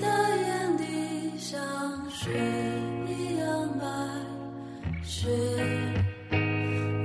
[0.00, 0.06] 的
[0.36, 0.84] 眼底
[1.38, 1.60] 像
[2.10, 2.30] 雪
[3.06, 3.86] 一样白，
[5.02, 5.28] 雪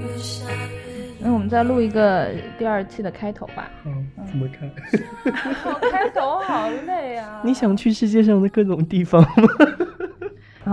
[0.02, 3.70] 越下越那我们再录一个第二期的开头吧。
[3.86, 4.70] 嗯，怎么看？
[5.91, 7.41] 开头好累啊！
[7.45, 9.27] 你想去世界上的各种地方吗？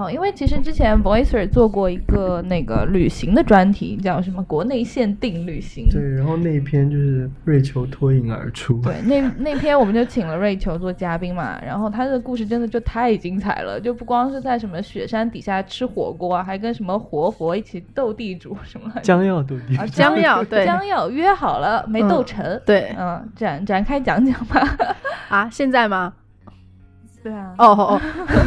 [0.00, 5.86] 然后，因为其实之前 Voicer 做过一个那个旅行的专题，叫什么“国内限定旅行”。
[5.92, 8.80] 对，然后那一篇就是瑞秋脱颖而出。
[8.80, 18.90] 对，那那篇我们就请了瑞秋做嘉宾嘛，然后他的故事真的就太精彩了，就不光是在什么雪山底下吃火锅，还跟什么活佛一起斗地主什么。
[19.04, 19.92] 将要斗地啊，主。
[20.00, 22.58] 将要对将要约好了没斗成。
[22.64, 24.66] 对，嗯，展展开讲讲吧。
[25.28, 26.14] 啊，现在吗？
[27.22, 27.54] 对啊。
[27.58, 28.00] 哦哦哦，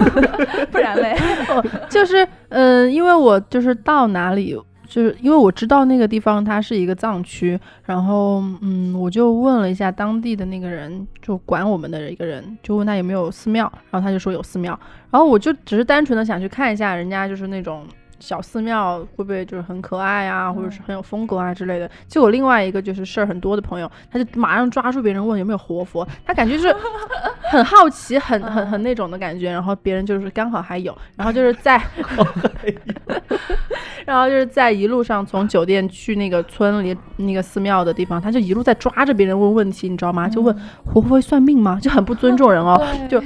[0.72, 1.16] 不然嘞？
[1.50, 4.56] 哦，就是嗯、呃因为我就是到哪里，
[4.88, 14.78] 就是因为我知道那个地方它是一个藏区，然后嗯，我就问了一下当地的那个人，就管我们的一个人，就问他有没有寺庙，然后他就说有寺庙，
[15.12, 17.86] 然后我就只是单纯的想去看一下人家就是那种。
[18.24, 21.92] 小寺庙会不会就是很可爱啊，或者是很有风格啊之类的？
[22.08, 26.74] 结果另外一个就是事儿很多的朋友，他就马上抓住别人问有没有活佛，他感觉就是
[27.52, 29.52] 很好奇，很很很那种的感觉。
[29.52, 31.78] 然后别人就是刚好还有，然后就是在
[34.08, 40.30] 然后就是在一路上从酒店去那个村里那个寺庙的地方，他就一路在抓着别人问问题，你知道吗？
[40.30, 41.78] 就问活佛会算命吗？
[41.82, 43.22] 就很不尊重人哦，就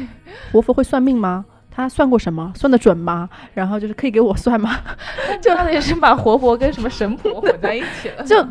[0.52, 1.45] 活佛会算命吗？
[1.78, 2.52] 他算过什么？
[2.56, 3.30] 算得准吗？
[3.53, 4.78] 然后就是可以给我算吗？
[5.39, 8.23] 就他也是把活佛跟什么神婆混在一起了。
[8.25, 8.44] 就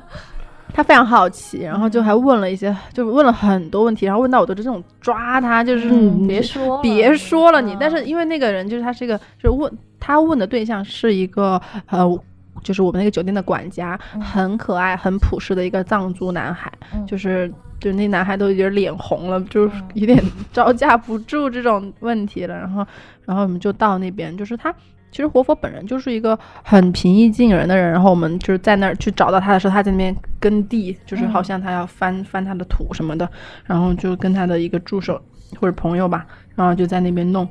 [0.72, 5.90] 他非常好奇，然后就还问了一些，就问了很多问题，然后问到我都是这种抓他，就是
[6.28, 7.74] 别说了别说了你。
[7.74, 12.18] 嗯但是因为那个人就是他是一个，就是问他问的对象是一个呃。
[12.62, 20.20] 就是我们那个酒店的管家，很可爱、很朴实的一个藏族男孩，嗯就是就那男孩都有点脸红了，就是嗯有点
[20.52, 22.56] 招架不住这种问题了。
[22.56, 22.84] 然后，
[23.26, 24.74] 然后我们就到那边，就是他
[25.10, 33.28] 其实活佛本人就是一个很平易近人的人，然后我们就是在那儿去找到他的时候，他在那边耕地，就是好像他要翻、翻他的土什么的，
[33.64, 35.20] 然后就跟他的一个助手
[35.60, 37.48] 或者朋友吧，然后就在那边弄，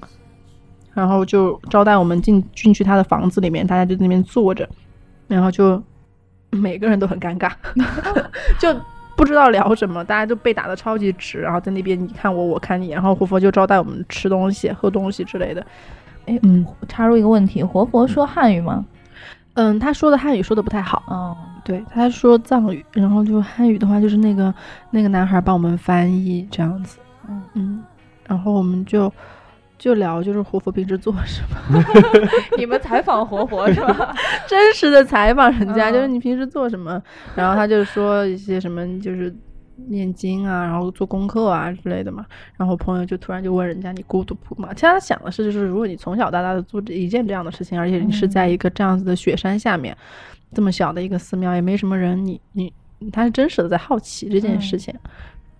[0.93, 4.67] 然后就招待我们进进去他的房子里面，大家就在那边坐着，
[5.27, 5.81] 然后就
[6.51, 7.51] 每个人都很尴尬，
[8.59, 8.73] 就。
[9.15, 15.65] 不知道聊什么，大家都被打的超级直，然后在那边你看我，我看你，然后活佛就招待我们吃东西、喝东西之类的。
[16.25, 16.65] 哎，嗯。
[16.87, 18.85] 插入一个问题，活佛说汉语吗？
[19.53, 24.53] 嗯，他说的汉语说的不太好，嗯，对，他说藏语，然后就汉语的话，就是那个
[24.91, 26.97] 那个男孩帮我们翻译这样子，
[27.29, 27.41] 嗯。
[27.53, 27.83] 嗯，
[28.27, 29.11] 然后我们就
[29.77, 31.41] 就聊就是活佛平时做什
[31.71, 31.83] 么，
[32.57, 34.15] 你们采访活佛是吧？
[34.47, 37.01] 真实的采访人家，嗯就是你平时做什么，
[37.35, 39.33] 然后他就说一些什么就是。
[39.89, 42.25] 念经啊，然后做功课啊之类的嘛。
[42.55, 44.69] 然后朋友就突然就问人家你孤独不嘛？
[44.73, 49.93] 其实他想的是，就是如果你从小到大的做这一件这样的事情，而且你是在一个这样子的雪山下面，
[50.53, 52.71] 这么小的一个寺庙，也没什么人，你你
[53.11, 54.95] 他是真实的在好奇这件事情，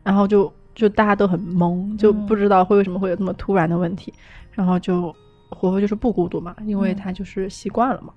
[0.01, 4.13] 然后就就大家都很懵，就不知道会为什么会有这么突然的问题，
[4.51, 5.15] 然后就
[5.49, 6.95] 活佛就是不孤独嘛，因为嗯。
[6.95, 8.13] 他就是习惯了嘛，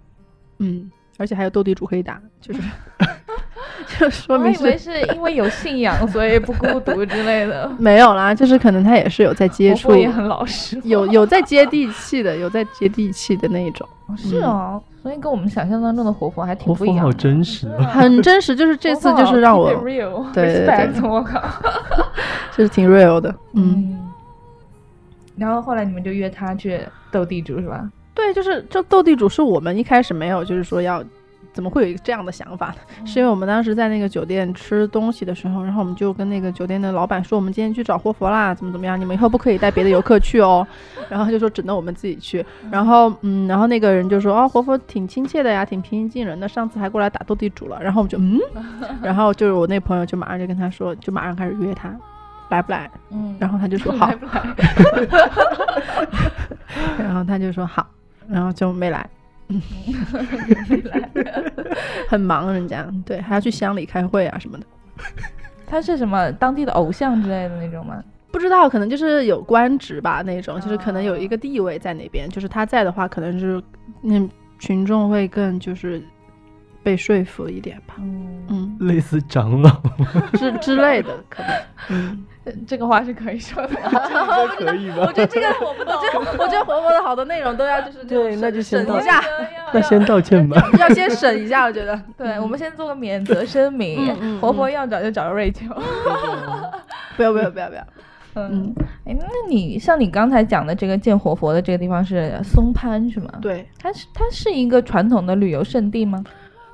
[0.58, 2.60] 嗯，而且还有斗地主可以打，就是
[3.98, 4.92] 就 说明我以为是。
[5.00, 7.70] 是因为有信仰， 所以不孤独之类的。
[7.78, 17.12] 没有啦，就是可能他也是有在接触活佛，也很老实，有有在接地气的，有在接地气的那一种，是哦，所以跟我们想象当中的活佛还挺不一样好。
[17.12, 17.82] 真实哦。
[17.84, 18.54] 很真实。
[18.56, 21.42] 就是这次就是让我 real，对对对我靠。
[22.56, 23.98] 就是挺 real 的，嗯，嗯，
[25.36, 26.80] 然后后来你们就约他去
[27.12, 27.88] 斗地主是吧？
[28.14, 31.00] 对，就是这斗地主是我们一开始没有，就是说要
[31.52, 32.74] 怎么会有一个这样的想法呢？
[33.06, 40.66] 是因为我们当时在那个酒店吃东西的时候，然后我们就跟那个酒店的老板说，我们今天去找活佛啦，怎么怎么样，你们以后不可以带别的游客去哦。
[41.08, 42.44] 然后他就说只能我们自己去。
[42.70, 47.82] 然后嗯，然后那个人就说哦，活佛挺亲切的呀，挺平易近人的，上次还过来打斗地主了。
[47.82, 48.38] 然后我们就嗯，
[49.02, 51.94] 然后就是我那朋友就马上就跟他说，就马上开始约他。
[52.50, 52.90] 来不来？
[53.10, 54.42] 嗯，然后他就说好来，不来？
[56.98, 57.86] 然后他就说好，
[58.26, 59.06] 然后就没来。
[62.08, 64.66] 很忙，人家对，还要去乡里开会啊什么的。
[65.66, 68.02] 他是什么当地的偶像之类的那种吗？
[68.30, 73.62] 不知道，可能就是有官职吧，那种，就是可能有一哦个地位在那边，就是他在的话，可能就是
[74.02, 74.28] 那
[74.58, 76.02] 群众会更就是
[76.88, 79.70] 被说服一点吧，嗯，嗯，类似长老，
[80.38, 81.52] 之之类的， 可能，
[81.90, 82.26] 嗯，
[82.66, 83.76] 这个话是可以说的。
[84.56, 89.22] 可以我觉得这个我不懂，我觉得我觉得活佛的好多内容都要就是对那就先一下，
[89.70, 90.58] 那先道歉吧。
[90.78, 94.40] 要先审一下，我觉得，对，我们先做个免责声明。
[94.40, 95.66] 活佛要找就找瑞秋。
[97.18, 97.86] 不要不要不要不要，
[98.34, 98.74] 嗯，
[99.04, 106.24] 哎，那你像你刚才讲的这个见活佛的这个地方是松潘是吗？，对，它是它是一个传统的旅游胜地吗？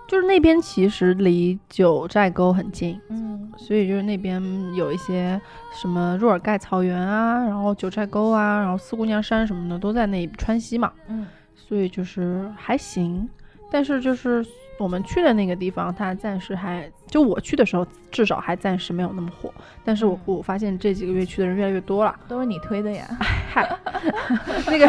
[0.06, 4.42] 就是那边其实离九寨沟很近，嗯所以就是那边
[4.74, 5.40] 有一些
[5.72, 13.28] 什么若尔盖草原啊，然后九寨沟啊，然后四姑娘山什么的都在那川西嘛，嗯所以就是还行。
[13.70, 14.44] 但是就是
[14.78, 19.52] 我们去的那个地方，它暂时还就我去的时候，至少还暂时没有那么火。
[19.84, 22.14] 但是我嗯我发现这几个月去的人越来越多了。
[22.28, 23.06] 都是你推的呀。
[23.52, 23.68] 嗨，
[24.66, 24.86] 那个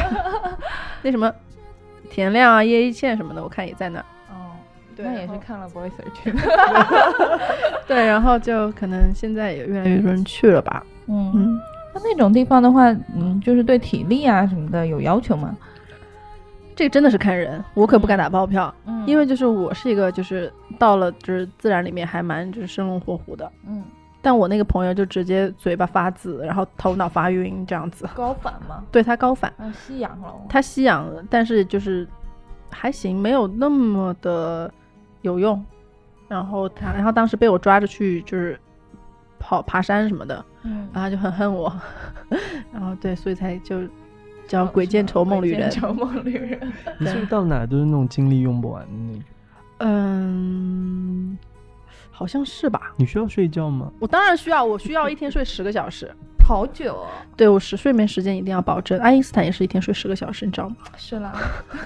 [1.01, 1.31] 那什么
[2.09, 4.05] 田亮啊、叶一茜什么的，我看也在那儿。
[4.97, 6.39] 那也是看了 Voice 而去的。
[7.87, 10.85] 对，然后就可能现在也越来越多人去了吧。
[11.07, 11.59] 嗯，嗯，
[11.93, 15.55] 那那种地方的话，嗯，就是对体力啊什么的有要求吗？
[16.75, 23.83] 这个真的是看人，我可不敢打包票，嗯因为就是我是一个就是到了就是自然里面还蛮就是生龙活虎的，嗯
[24.21, 28.09] 但我那个朋友就直接嘴巴发紫，然后头脑发晕这样子。
[28.15, 30.33] 高反吗，对他高反，啊吸氧了。
[30.49, 32.07] 他吸氧，但是就是
[32.71, 34.69] 还行，没有那么的
[35.25, 35.63] 有用。
[36.27, 38.59] 然后他，然后当时被我抓着去就是
[39.37, 41.71] 跑爬山什么的，嗯然后他就很恨我，
[42.73, 43.81] 然后对，所以才就
[44.47, 45.69] 叫鬼见愁梦旅人。
[45.69, 46.73] 愁梦旅人。
[46.97, 49.23] 你是不是到哪都是那种精力用不完的那种？
[49.79, 51.37] 嗯，
[52.09, 52.93] 好像是吧。
[52.97, 53.91] 你需要睡觉吗？
[53.99, 56.11] 我当然需要，我需要一天睡十个小时。
[56.47, 57.07] 好久哦。
[57.35, 58.99] 对我是睡眠时间一定要保证。
[58.99, 60.75] 爱因斯坦也是一天睡十个小时，你知道吗？
[60.97, 61.33] 是啦。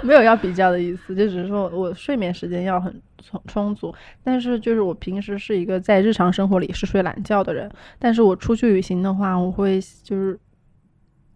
[0.04, 3.94] 没有要比较的意思，就只是说我睡眠时间要很充充足。
[4.22, 10.38] 但是就是我平时是一个在日常生活里是睡懒觉的人，但是我出去旅行的话，我会就是。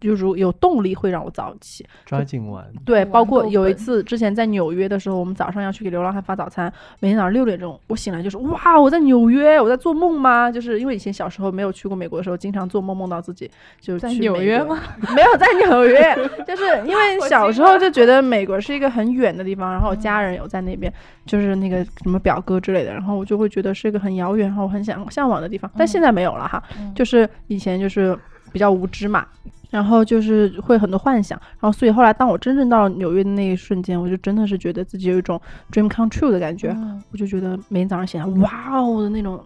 [0.03, 2.65] 就如有动力会让我早起，抓紧玩。
[2.85, 10.51] 对，包括有一次之前在纽约的时候，我们早上要去给流浪汉发早餐，每天早上六点钟，我醒来就是哇，我在纽约，我在做梦吗？
[10.51, 14.79] 就是因为以前小时候没有去过美国的时候，经常做梦梦到自己就是在纽约吗？
[15.15, 16.15] 没有在纽约，
[16.45, 20.91] 就是 因为小时候就觉得美国是一个很远的地方，然后我家人有在那边，
[21.25, 28.17] 就是那个什么表哥之类的，然后我就会觉得是一个很遥远，然后我很想向往的地方，但现在没有了哈，嗯就是以前就是
[28.51, 29.25] 比较无知嘛。
[29.73, 35.41] 然后就是会很多幻想，然后所以后来当我真正到了纽约的那一瞬间，我就真的是觉得自己有一种
[35.71, 37.01] dream come true 的感觉，嗯。
[37.11, 39.43] 我就觉得每天早上醒来，哇哦的那种，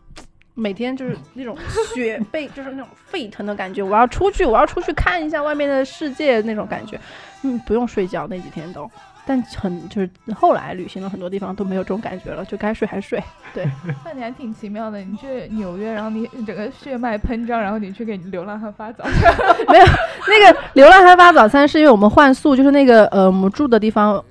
[0.54, 1.58] 每天就是那种
[1.96, 7.00] 血 被就是那种沸腾的感觉，我要出去，我要出去看一下外面的世界那种感觉，
[7.44, 8.90] 嗯，不用睡觉那几天都，
[9.28, 13.22] 但很就是后来旅行了很多地方都没有这种感觉了，就该睡还睡，
[13.54, 13.70] 对，
[14.06, 19.36] 那你还挺奇妙的，你去纽约，然后你整个血脉喷张，然后你去给流浪汉发早餐。
[19.68, 24.24] 没有那个流浪汉发早餐是因为我们换宿，就是那个呃我们住的地方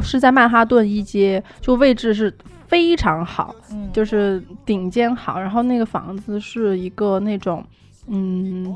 [0.00, 2.34] 是在曼哈顿一街，就位置是
[2.66, 7.62] 非常好，嗯就是顶尖好，然后那个房子是一个那种
[8.06, 8.74] 嗯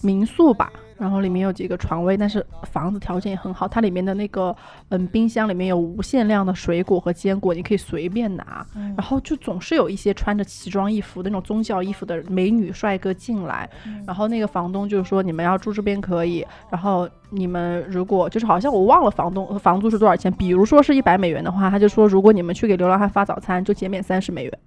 [0.00, 4.54] 民宿吧，然后里面有几个床位，但是房子条件也很好，它里面的那个
[4.90, 24.58] 嗯冰箱里面有无限量的水果和坚果，你可以随便拿，嗯然后就总是有一些穿着奇装异服的那种宗教衣服的美女帅哥进来，嗯然后那个房东就是说你们要住这边可以，然后你们如果就是好像我忘了房东房租是多少钱，比如说是一百美元的话，他就说如果你们去给流浪汉发早餐就减免三十美元。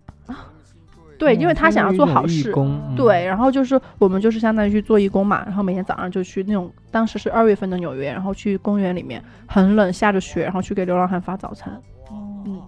[1.17, 2.53] 对，因为他想要做好事。
[2.55, 11.81] 嗯、对，然后就是我们就是相当于去做义工嘛，然后每天早上就去那种，当时是二月份的纽约，然后去公园里面很冷，下着雪，然后去给流浪汉发早餐。
[12.11, 12.61] 嗯，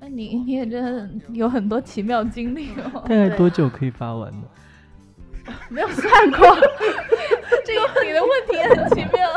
[0.00, 3.02] 那你你也真的有很多奇妙经历哦。
[3.08, 4.42] 大概多 久可以发完呢？
[5.68, 6.38] 没有算过，
[7.66, 9.28] 这个你的问题也很奇妙。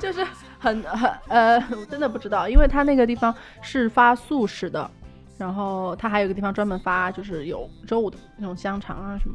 [0.00, 0.26] 就是
[0.58, 4.90] 很很呃，我真的不知道，因为他那个地方是发素食的，
[5.40, 9.34] 然后他还有一个地方专门发就是有肉的那种香肠啊什么。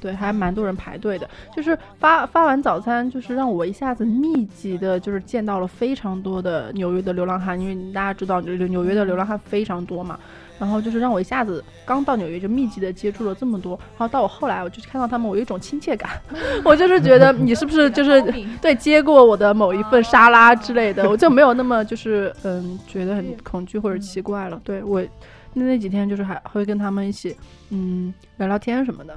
[0.00, 1.26] 对，还蛮多人排队的。
[1.56, 10.18] 就是发发完早餐，就是让我一下子密集的，就是见到了非常多的纽约的流浪汉，因为大家知道纽纽约的流浪汉非常多嘛。
[10.56, 16.10] 然后就是让我一下子刚到纽约就密集的接触了这么多，然后到我后来我就看到他们，我有一种亲切感，
[16.64, 18.22] 我就是觉得你是不是就是
[18.60, 24.60] 对接过我的某一份沙拉之类的，我就没有那么就是嗯觉得很恐惧或者奇怪了。
[24.62, 25.02] 对我
[25.54, 27.34] 那那几天就是还会跟他们一起
[27.70, 29.16] 嗯聊聊天什么的。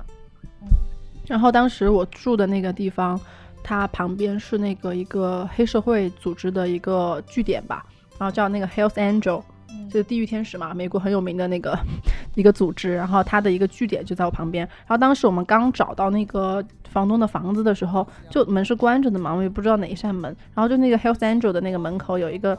[1.25, 3.20] 然后当时我住的那个地方，
[3.62, 7.86] 它旁边是那个一个黑社会组织的一个据点吧，
[8.17, 9.44] 然后叫那个 Hells Angel，
[9.89, 11.77] 就是地狱天使嘛，美国很有名的那个
[12.36, 12.96] 一个组织。
[12.96, 14.65] 然后它的一个据点就在我旁边。
[14.65, 20.34] 然后当时我们刚找到那个房东的房子的时候，就门是关着的嘛，我也不知道哪一扇门。
[20.56, 22.58] 然后就那个 Hells Angel 的那个门口有一个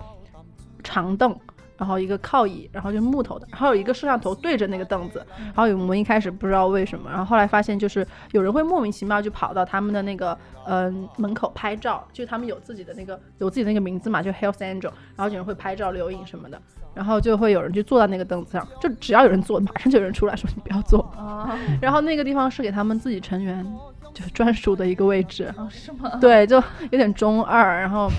[0.85, 1.35] 长凳。
[1.79, 16.61] 然后一个靠椅，然后就是木头的，然后有一个摄像头对着那个凳子，然后我们一开始不知道为什么，然后后来发现就是有人会莫名其妙就跑到他们的那个嗯、门口拍照，就他们有自己的那个有自己的那个名字嘛，就 Health Angel，然后有人会拍照留影什么的，
[16.95, 23.65] 然后就会有人就坐到那个凳子上，就只要有人坐，马上就有人出来说你不要坐，啊，然后那个地方是给他们自己成员
[24.13, 26.17] 就是专属的一个位置，哦是吗？
[26.21, 26.57] 对，就
[26.91, 28.11] 有点中二，然后，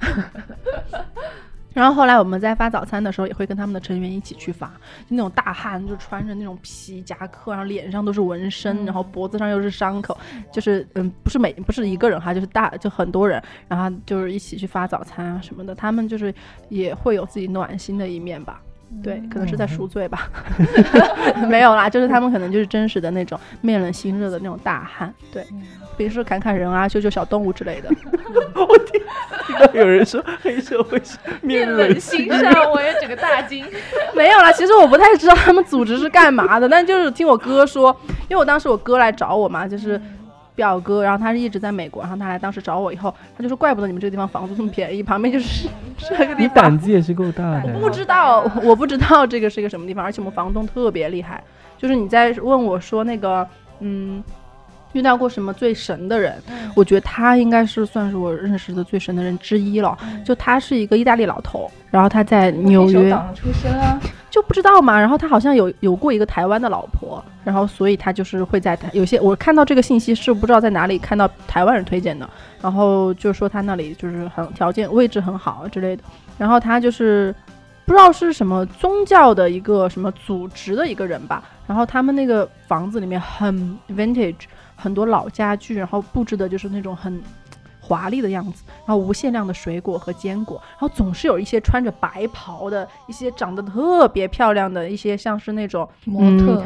[1.74, 10.16] 然后后来我们在发早餐的时候，也会跟他们的成员一起去发，就那种大汉，就穿着那种皮夹克，然后脸上都是纹身，然后脖子上又是伤口，
[10.52, 16.32] 就是嗯，不是每不是一个人哈，就是大就很多人，然后就是一起去发早餐啊什么的，他们就是
[16.68, 18.62] 也会有自己暖心的一面吧。
[19.02, 20.28] 对，可能是在赎罪吧，
[21.48, 25.44] 没有啦，就是他们可能就是真实的那种面冷心热的那种大汉，对，
[25.96, 27.90] 比如说砍砍人啊、救救小动物之类的。
[28.54, 29.00] 我 听
[29.58, 33.64] 到有人说黑社会是面冷冷心热，我也整个大惊。
[34.14, 37.94] 没有啦，其实我不太知道他们组织是干嘛的，但就是听我哥说，
[38.28, 40.00] 因为我当时我哥来找我嘛，就是
[40.54, 45.68] 表哥，然后他是一直在美国，然后他来当时找我以后，他就说怪不得你们这个地方房租这么便宜，旁边就是
[45.98, 46.78] 这个地方你胆。
[46.78, 47.72] 子也是够大的。
[47.74, 51.42] 我不知道，我不知道这个是一个什么地方，而且我们房东特别厉害，
[51.76, 53.46] 就是你在问我说那个，
[53.80, 54.22] 嗯，
[54.94, 56.42] 遇到过什么最神的人，
[56.74, 59.96] 我觉得他应该是算是我认识的最神的人之一了。
[60.24, 64.98] 就他是一个意大利老头，然后他在纽约，出身啊，就不知道嘛。
[64.98, 72.28] 然后他好像有有过一个台湾的老婆，然后所以他就是会在台有些我看到这个信息是不知道在哪里看到台湾人推荐的，
[72.62, 76.02] 然后就说他那里就是很条件位置很好之类的。
[76.38, 77.34] 然后他就是
[77.84, 81.42] 不知道是什么宗教的一个什么组织的一个人吧。
[81.66, 84.34] 然后他们那个房子里面很 vintage，
[84.84, 87.18] 很多老家具，然后布置的就是那种很
[87.80, 96.62] 华丽的样子，然后无限量的水果和坚果，然后总是有一些穿着白袍的一些长得特别漂亮的一些像是那种模特，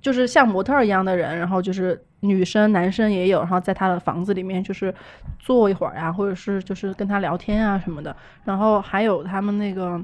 [0.00, 4.94] 就是像模特一样的人，然后就是女生、男生也有，然后在他的房子里面就是
[5.38, 8.16] 坐一会儿啊，或者是就是跟他聊天啊什么的。
[8.44, 10.02] 然后还有他们那个，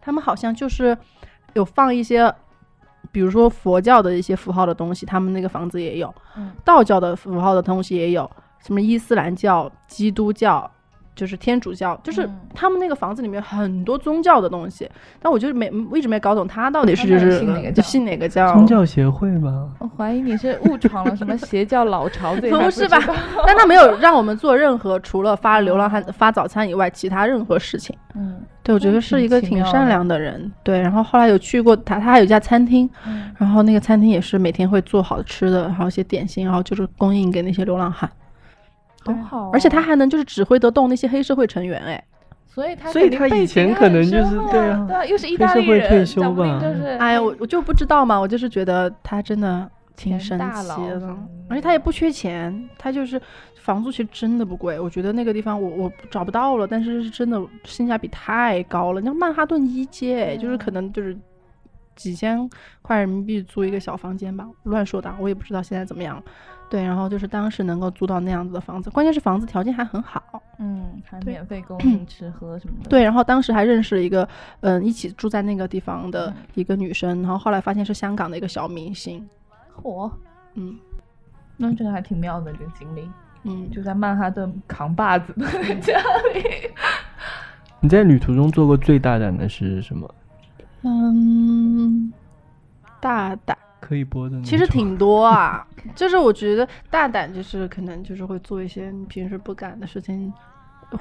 [0.00, 0.96] 他们好像就是
[1.52, 2.34] 有放一些，
[3.14, 8.28] 比如说佛教的一些符号的东西，他们那个房子也有；嗯道教的符号的东西也有，
[8.58, 10.68] 什么伊斯兰教、基督教。
[11.14, 14.88] 就是天主教，就是嗯他们那个房子里面很多宗教的东西，
[15.20, 22.98] 但我就是没我一直没搞懂他到底是就是信哪个教信哪个教，宗教协会吗，我怀疑你是误闯了什么邪教老巢， 对，不是吧？
[23.46, 27.96] 但他没有让我们做任何除了发流浪汉发早餐以外其他任何事情。
[28.16, 30.50] 嗯，对，我觉得是一个挺善良的人。
[30.62, 38.10] 对，然后后来有去过他，他还有一家餐厅，嗯然后那个餐厅也是每天会做好吃的，然后一些点心，然后就是供应给那些流浪汉。
[39.04, 39.14] 对。
[39.14, 42.04] 好好哦，而且他还能就是指挥得动那些黑社会成员，哎，
[42.46, 44.84] 所以他所以他以前可能就是对啊。
[44.86, 51.16] 对啊，又是意黑社会大利人，退休讲不定吧就是哎呀，我我就不知道嘛，我就是觉得他真的挺神奇的，
[51.48, 53.20] 而且他也不缺钱，他就是
[53.60, 59.00] 房租其实真的不贵，我觉得那个地方我我找不到了，但是是真的性价比太高了。
[59.00, 61.16] 你像曼哈顿一街，哎就是可能就是
[61.96, 62.48] 几千
[62.82, 66.22] 块人民币租一个小房间吧，乱说的啊，我也不知道现在怎么样。
[66.70, 70.22] 对，然后就是当时能够租到那样子的房子，关键是房子条件还很好。
[70.58, 74.28] 嗯，还免费供 应吃喝什么的，对，然后当时还认识了一个，
[74.60, 79.26] 嗯，一起住在那个地方的嗯一个女生，然后后来发现是香港的一个小明星，
[79.82, 80.10] 嚯，
[80.54, 80.76] 嗯。
[81.56, 83.08] 那这个还挺妙的这个经历，
[83.44, 85.96] 嗯，就在曼哈顿扛把子的家
[86.34, 86.42] 里，
[87.78, 90.12] 你在旅途中做过最大胆的是什么？
[90.82, 92.12] 嗯，
[93.00, 94.40] 大胆，可以播的？
[94.42, 95.66] 其实挺多啊。
[95.94, 100.32] 就是我觉得大胆，就是可能就是会做一些你平时不敢的事情，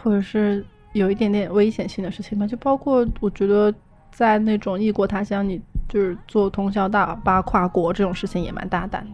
[0.04, 2.46] 或者是有一点点危险性的事情吧。
[2.46, 3.74] 就包括我觉得
[4.12, 9.12] 在那种异国他乡，你就是坐通宵大巴跨国这种事情也蛮大胆的。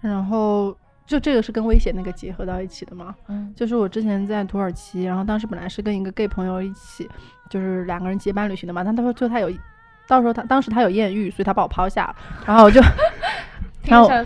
[0.00, 0.74] 然后
[1.06, 3.14] 就这个是跟危险那个结合到一起的嘛。
[3.26, 7.08] 嗯就是我之前在土耳其，然后当时本来是跟一个 gay 朋友一起，
[7.50, 8.82] 就是两个人结伴旅行的嘛。
[8.82, 9.50] 但他说最后他有，
[10.08, 12.80] 到时候他当时他有艳遇，所以他把我抛下了，然后我就，
[13.84, 14.08] 然后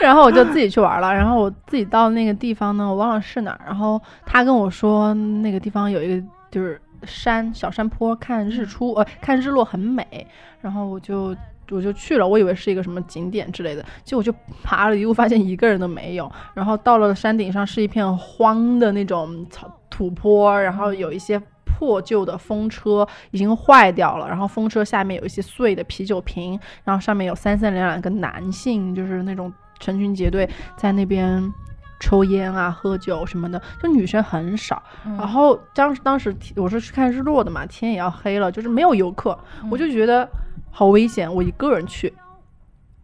[0.00, 1.14] 然后我就自己去玩了。
[1.14, 3.60] 然后我自己到那个地方呢，我忘了是哪儿。
[3.64, 10.26] 然后他跟我说那个地方有一个就是山小山坡，看日出呃看日落很美。
[10.60, 11.36] 然后我就
[11.70, 16.30] 我就去了，我以为是一个什么景点之类的，结果我就爬了一路，发现一个人都没有。
[16.54, 21.40] 然后到了山顶上是一片荒的那种草土坡，然后有一些。
[21.82, 31.52] 破旧的风车已经坏掉了，然后风车下面有一些碎的啤酒瓶，然后上面有三三两两个男性，就是那种成群结队在那边
[31.98, 34.80] 抽烟啊、喝酒什么的，就女生很少。
[35.04, 39.36] 嗯然后当时当时我是去看日落的嘛，天也要黑了，就是没有游客，
[39.68, 40.28] 我就觉得
[40.70, 42.14] 好危险，我一个人去。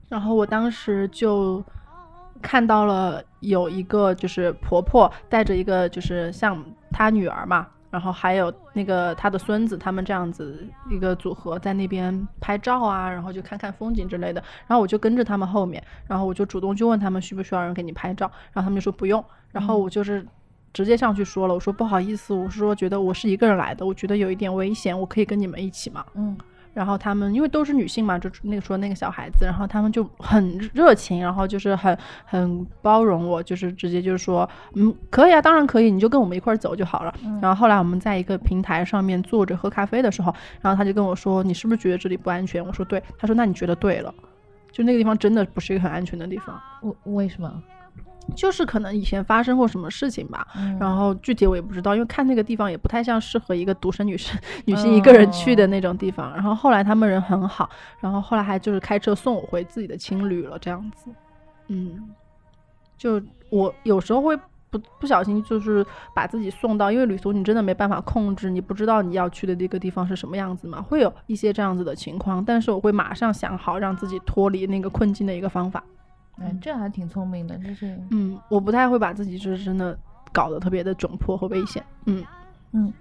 [0.08, 1.60] 然后我当时就
[2.40, 14.42] 看到了有一个就是婆婆带着一个就是像她女儿嘛，然后还有那个他的孙子，他们这样子一个组合在那边拍照啊，然后就看看风景之类的。
[14.66, 19.24] 然后我就跟着他们后面，然后我就主动就问他们需不需要人给你拍照，然后他们就说不用。
[19.50, 20.26] 然后我就是
[20.72, 26.04] 直接上去说了，我说不好意思，我是说觉得我是一个人来的，我觉得有一点危险，我可以跟你们一起吗？
[26.14, 26.36] 嗯
[26.74, 37.12] 然后他们因为都是女性嘛，就那个说那个小孩子，然后他们就很热情，然后就是很很包容我，就是直接就是说，嗯，可以啊，当然可以，你就跟我们一块儿走就好了。
[37.42, 42.64] 然后后来我们在一个平台上面坐着喝咖啡的时候，然后他就跟我说，你是不是觉得这里不安全？
[42.64, 44.14] 我说对，他说那你觉得对了，
[44.70, 47.62] 就那个地方真的不是一个很安全的地方，为为什么？
[48.36, 56.32] 就是可能以前发生过什么事情吧，嗯然后具体我也不知道，因为看那个地方也不太像适合一个独生女生女性一个人去的那种地方。
[56.34, 57.68] 然后后来他们人很好，
[58.00, 61.10] 然后后来还就是开车送我回自己的青旅了，这样子。
[61.68, 62.10] 嗯，
[62.96, 63.20] 就
[63.50, 64.36] 我有时候会
[64.70, 75.82] 不不小心就是把自己送到，因为旅途你真的没办法控制，你不知道你要去的那个地方是什么样子嘛，会有一些这样子的情况，但是我会马上想好让自己脱离那个困境的一个方法。
[76.40, 79.98] 哎，这还挺聪明的，就是嗯，我不太会把自己就是真的
[80.32, 81.82] 搞得特别的窘迫和危险。
[82.06, 82.24] 嗯
[82.72, 82.92] 嗯。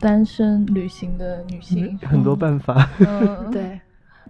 [0.00, 2.88] 单身旅行的女性，很多办法。
[3.00, 3.80] 嗯， 对，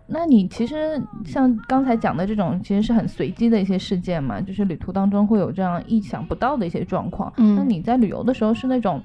[0.07, 7.31] 那你其实像刚才讲的这种，其实是很随机的一些事件嘛，就是旅途当中会有这样意想不到的一些状况。
[7.37, 8.99] 嗯那你在旅游的时候是那种，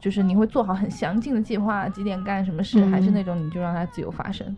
[0.00, 4.56] 就是你会做好很详尽的计划，几点干什么事，还是嗯那种你就让它自由发生？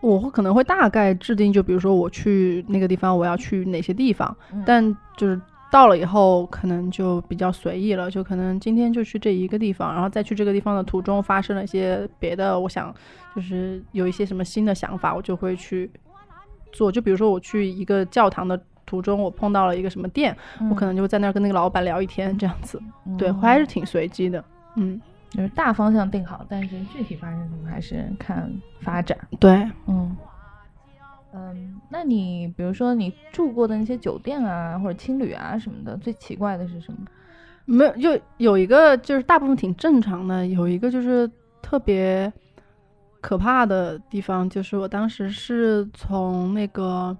[0.00, 5.40] 我会可能会大概制定，就比如说我去那个地方，我要去哪些地方，嗯但就是
[5.70, 12.94] 到了以后，可能就比较随意了，就可能今天就去这一个地方，然后再去这个地方的途中发生了一些别的，我想
[13.34, 15.90] 就是有一些什么新的想法，我就会去
[16.72, 16.90] 做。
[16.90, 20.34] 就比如说我去一个教堂的途中，我碰到了一个什么店，
[20.70, 22.80] 我可能就会在那儿跟那个老板聊一天，这样子。
[23.18, 24.42] 对，嗯还是挺随机的。
[24.76, 24.98] 嗯，
[25.30, 29.16] 就是大方向定好，但是具体发生什么还是看发展。
[29.38, 30.16] 对，嗯
[31.32, 36.98] 嗯，那你比如说你住过的那些酒店啊，或者青旅啊什么的，最奇怪的是什么？
[37.66, 42.32] 没有，就有一个就是大部分挺正常的，有一个就是特别
[43.20, 47.14] 可怕的地方，就是我当时是从那个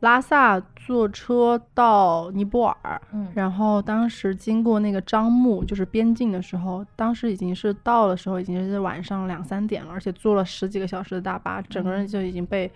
[0.00, 12.70] 拉萨坐车到尼泊尔，嗯然后当时经过那个樟木，就是边境的时候，当时已经是到的时候已经是晚上两三点了，而且坐了十几个小时的大巴，整个人就已经被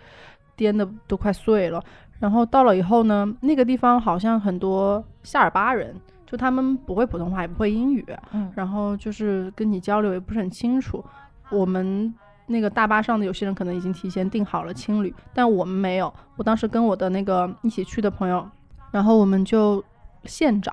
[0.57, 1.83] 颠的都快碎了。
[2.19, 5.95] 然后到了以后呢，那个地方好像很多夏尔巴人，
[6.27, 11.05] 就他们不会普通话，也不会英语，嗯然后就是跟你交流也不是很清楚。
[11.51, 12.13] 我们
[12.53, 16.12] 那个大巴上的有些人可能已经提前订好了青旅，但我们没有。
[16.37, 18.49] 我当时跟我的那个一起去的朋友，
[18.93, 19.83] 然后我们就
[20.25, 20.73] 现找，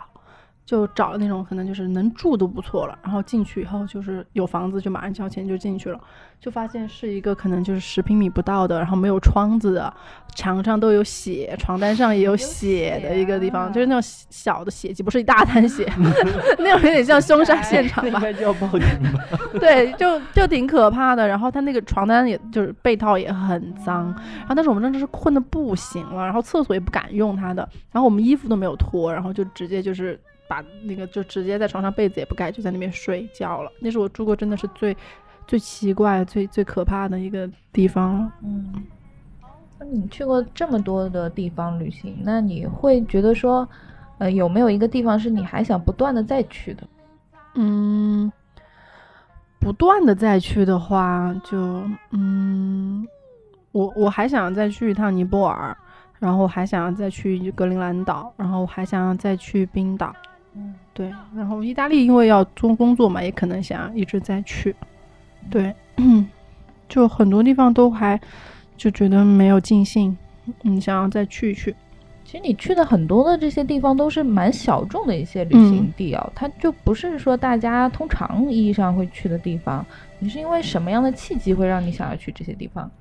[0.70, 2.96] 就找了那种可能就是能住都不错了。
[3.02, 6.00] 然后进去以后就是有房子就马上交钱就进去了，
[6.40, 9.92] 就发现是一个可能就是十平米不到的，然后没有窗子的，
[10.36, 15.92] 墙上都有血，床单上也有血的一个地方，啊就是那种小的血迹，不是一大滩血，
[16.60, 18.20] 那种有点像凶杀现场吧。
[18.20, 18.80] 应该就要报警
[19.12, 19.26] 吧？
[19.60, 21.28] 对，就就挺可怕的。
[21.28, 24.06] 然后他那个床单也就是被套也很脏，
[24.38, 33.72] 然后但是我们真的是困的不行了，然后厕所也不敢用他的，然后我们衣服都没有脱，然后就直接就是把那个就直接在床上被子也不盖，就在那边睡觉了。
[33.80, 34.98] 那是我住过真的是最
[35.46, 38.34] 最奇怪、最最可怕的一个地方了。
[38.44, 38.84] 嗯，
[39.78, 43.70] 那你去过这么多的地方旅行，那你会觉得说，
[44.18, 46.84] 呃，有没有一个地方是你还想不断的再去的？
[47.54, 48.32] 嗯，
[49.60, 53.08] 不断的再去的话，就嗯，
[53.72, 55.78] 我我还想再去一趟尼泊尔，
[56.18, 60.12] 然后还想要再去格陵兰岛，然后还想要再去冰岛。
[60.60, 64.76] 嗯对，然后意大利因为要做工作嘛，也可能想一直在去。
[65.50, 65.74] 对，
[66.90, 68.20] 就很多地方都还
[68.76, 70.16] 就觉得没有尽兴，
[70.64, 71.74] 嗯，想要再去一去。
[72.26, 79.84] 其实你去的很多的这些地方都是蛮小众的一些旅行地哦，它就不是说大家通常意义上会去的地方。
[80.20, 82.92] 你是因为什么样的契机会让你想要去这些地方？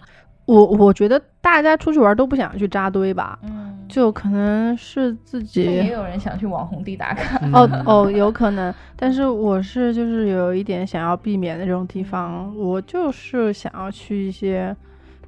[0.48, 7.38] 我我觉得大家出去玩都不想去扎堆吧，嗯，就可能是自己也有人想去网红地打卡。
[7.52, 14.74] 哦哦，有可能，但是我是就是有一点想要避免的这种地方，我就是想要去一些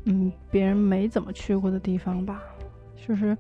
[0.05, 2.41] 嗯别人没怎么去过的地方吧，
[3.07, 3.37] 就是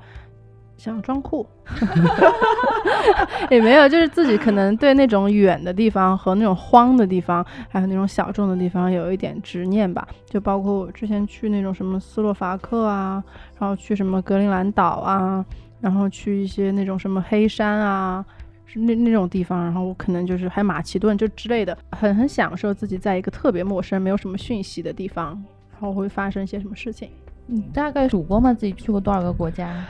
[0.80, 1.46] 想装酷，
[3.50, 10.08] 也没有，就是自己可能对那种远的地方和那种荒的地方，还有那种小众的地方有一点执念吧。
[10.24, 13.22] 就包括我之前去那种什么斯洛伐克啊，
[13.58, 15.44] 然后去什么格陵兰岛啊，
[15.82, 18.24] 然后去一些那种什么黑山啊，
[18.64, 25.32] 是那那种地方，然后我可能就是还有马其顿就之类的，很很享受自己在一个特别陌生、没有什么讯息的地方，
[25.72, 27.10] 然后会发生一些什么事情。
[27.44, 28.54] 你大概数过吗？
[28.54, 29.84] 自己去过多少个国家？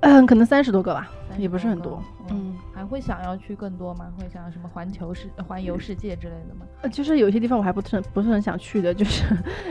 [0.00, 2.02] 嗯，可能三十多个吧，也不是很多。
[2.30, 4.12] 嗯，还会想要去更多吗？
[4.18, 6.66] 会想要什么环球世、环游世界之类的吗？
[6.82, 9.24] 呃，就是有些地方我还不是很不是很想去的，就是，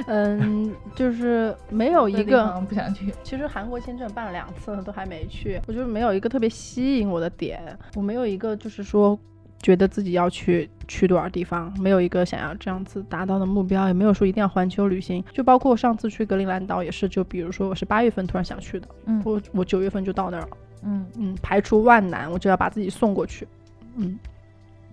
[0.08, 3.14] 嗯，就是没有一个不想去。
[3.24, 7.62] 其实韩国签证办了两次都还没去，我就是没有一个特别吸引我的点，
[7.96, 9.18] 我没有一个就是说
[9.62, 15.24] 觉得自己要去去多少地方，没有一个想要这样子达到的目标，也没有说一定要环球旅行。
[15.34, 20.50] 就包括我上次去格陵兰岛也是，就比如说我是八月份突然想去的，嗯我我九月份就到那儿了，
[20.84, 23.48] 嗯，嗯，排除万难我就要把自己送过去，
[23.96, 24.18] 嗯，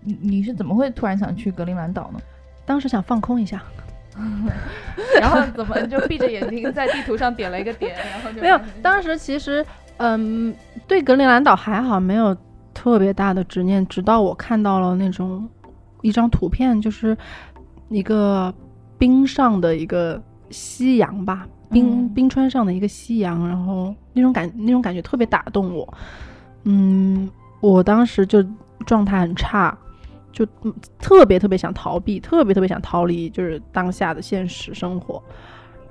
[0.03, 2.21] 你你是怎么会突然想去格陵兰岛呢？
[2.65, 3.63] 当时想放空一下。
[5.21, 10.55] 然后怎么就闭着眼睛在地图上点了一个点，然后就没有，当时其实，嗯，
[10.87, 12.37] 对格陵兰岛还好，没有
[12.75, 13.87] 特别大的执念。
[13.87, 15.49] 直到我看到了那种
[16.03, 17.17] 一张图片，就是
[17.89, 18.53] 一个
[18.99, 25.95] 冰上的一个夕阳吧，冰、嗯冰川上的一个夕阳，然后那种感那种感觉特别打动我。
[26.65, 28.45] 嗯，我当时就
[28.85, 29.77] 状态很差。
[30.33, 35.23] 就嗯特别特别想逃避，特别特别想逃离，就是当下的现实生活。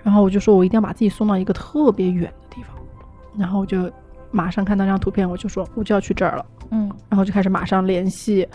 [0.04, 2.76] 然后我就说，我一定要把自己送到一个特别远的地方。
[3.38, 3.90] 然后我就
[4.32, 6.46] 马上看到那张图片，我就说我就要去这儿了。
[6.74, 8.48] 嗯然后就开始马上联系，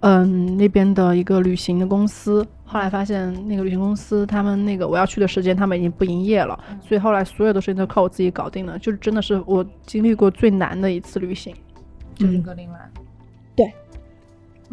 [0.00, 2.46] 嗯，那边的一个旅行的公司。
[2.64, 8.78] 后来发现那个旅行公司，他们那个我要去的时间，他们已经不营业了，嗯所以后来所有的事情都靠我自己搞定了。
[8.78, 11.54] 就是真的是我经历过最难的一次旅行。
[12.14, 12.90] 就是嗯格陵兰。
[13.56, 13.72] 对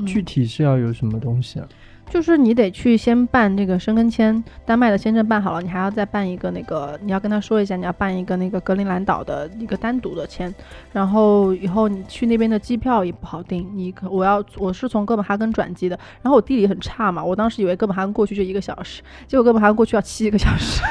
[0.06, 1.68] 具体是要有什么东西啊？
[2.10, 10.54] 就是你得去先办这个申根签，丹麦的签证办好了，你还要再办一个那个，你要跟他说一下，你要办一个那个格陵兰岛的一个单独的签，
[10.92, 20.82] 然后以后你去那边的机票也不好订，你可我要我是从哥本哈根转机的，然后我地理很差嘛，我当时以为哥本哈根过去就一个小时，结果哥本哈根过去要七个小时，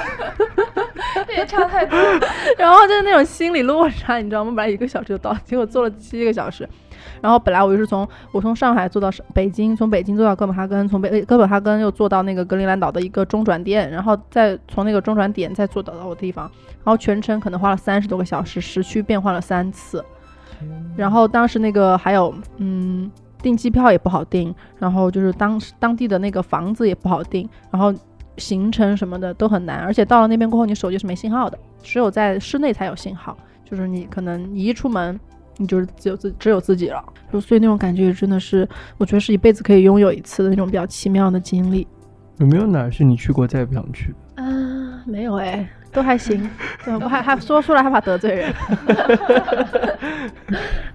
[1.27, 1.99] 这也差太多。
[2.57, 4.53] 然后就是那种心理落差，你知道吗？
[4.55, 6.69] 本来一个小时就到，结果坐了七个小时。
[7.21, 16.51] 然后本来我就是从我从上海坐到上北京，从北京坐到哥本哈根，从北呃哥本哈根又坐到那个格陵兰岛的一个中转店，然后再从那个中转点再坐到我的地方，
[16.85, 20.05] 然后全程可能花了三十多个小时，时区变换了三次。
[20.97, 27.95] 然后当时那个还有嗯订机票也不好订，然后就是当当地的那个房子也不好订，然后
[28.37, 35.19] 行程什么的都很难，而且到了那边过后，你手机是没信号的，只有在室内才有信号，就是你可能你一出门。
[35.59, 38.67] 你就是只有自只有自己了，就所以那种感觉真的是，
[38.97, 41.87] 我觉得是一辈子可以拥有一次的那种比较奇妙的经历。
[42.39, 44.43] 有没有哪儿是你去过再也不想去的？
[44.43, 46.49] 啊，没有哎，都还行，
[46.85, 48.55] 对，不还还说出来害怕得罪人。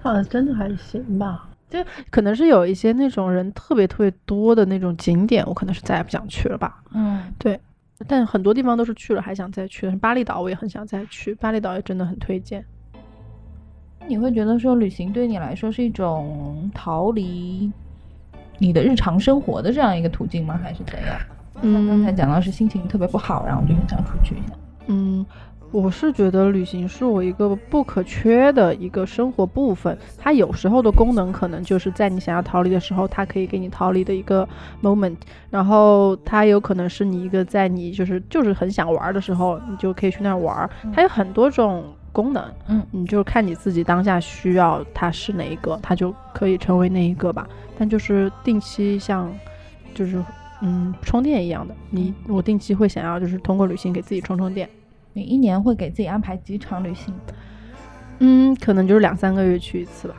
[0.02, 1.48] 啊，真的还行吧。
[1.68, 1.78] 就
[2.10, 6.82] 可能是有一些那种人特别特别多的那种景点，我可能是再也不想去了吧。
[6.94, 7.60] 嗯，对
[8.06, 12.64] 但很多地方都是去了还想再去的，巴厘岛我也很想再去，巴厘岛也真的很推荐。
[14.06, 17.70] 你会觉得说旅行对你来说是一种逃离
[18.58, 20.58] 你的日常生活的这样一个途径吗？
[20.62, 21.16] 还是怎样？
[21.62, 24.54] 嗯刚才讲到是心情特别不好，然后就很想出去一下。
[24.88, 25.24] 嗯，
[25.70, 29.96] 我是觉得旅行是我一个不可缺的一个生活部分。
[30.18, 34.46] 它有时候的功能可能就是在你想要逃离的时候，它可以给你逃离的一个
[34.82, 35.16] moment。
[35.48, 40.68] 然后它有可能是你一个在你就是就是很想玩的时候，你就可以去那儿玩。
[40.92, 41.84] 它有很多种
[42.14, 47.46] 功能，嗯，你就看你自己当下需要它是哪一个，它就可以成为那一个吧。
[47.76, 49.30] 但就是定期像
[49.92, 50.24] 就是
[50.62, 54.70] 嗯充电一样的，你我定期会想要就是通过旅行给自己充充电。
[55.12, 57.12] 你一年会给自己安排几场旅行？
[58.20, 60.14] 嗯，可能就是两三个月去一次吧。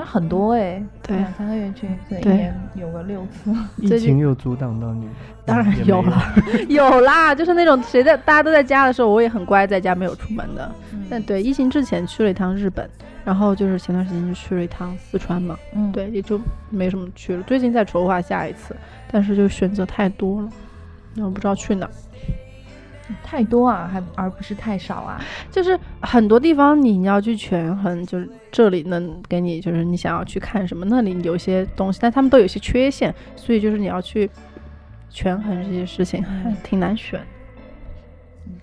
[0.00, 3.54] 那很多哎、对两三个月去一次，一对年有个六次。
[3.76, 5.06] 疫情有阻挡到你？
[5.44, 6.22] 当然有了，
[6.70, 10.72] 有啦，就是那种谁在大家都在家的时候，我也很乖，在家没有出门的。
[11.10, 12.88] 但对，疫情之前去了一趟日本，
[13.26, 17.42] 然后就是前段时间就去了一趟四川嘛，嗯，对，也就没什么去了。
[17.42, 18.74] 最近在筹划下一次，
[19.12, 20.48] 但是就选择太多了，
[21.18, 21.92] 我不知道去哪儿。
[23.22, 25.20] 太多啊，还而不是太少啊。
[25.50, 34.30] 就是很多地方你要去权衡，就是这里能给你，就是你想要去看什么，那里有一些东西，但他们都有一些缺陷，所以就是你要去
[35.08, 37.20] 权衡这些事情，还 挺难选。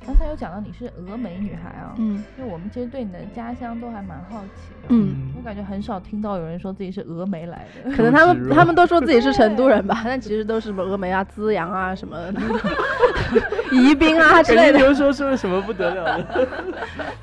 [0.08, 4.88] 嗯刚才有讲到你是峨眉女孩啊，嗯因为我们其实对你的家乡都还蛮好奇的。
[4.88, 7.92] 嗯，我感觉很少听到有人说自己是峨眉来的。
[7.92, 12.18] 可能他们他们都说自己是成都人吧，但其实都是什么峨眉啊、资阳啊、什么
[13.72, 16.48] 宜宾啊 之类的你，又说出了什么不得了的？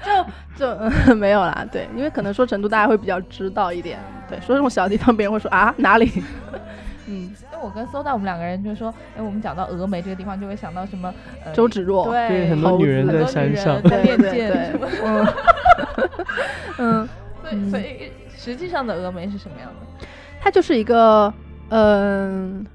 [0.56, 1.66] 就嗯没有啦。
[1.72, 6.22] 对，因为可能说成都大家会比较知道一点，对，说这种小地方别人会说啊哪里，
[7.08, 11.14] 嗯，因为我跟 Soda 我们两个人就说，哎，我们讲到峨眉这个地方，就会想到什么
[11.44, 15.34] 呃周芷若，对对很多女人在子很多女山上人在练对对对剑什么的。
[16.78, 17.08] 嗯，
[17.40, 20.06] 所以所以实际上的峨眉是什么样的？
[20.40, 21.32] 它就是一个
[21.68, 22.66] 嗯。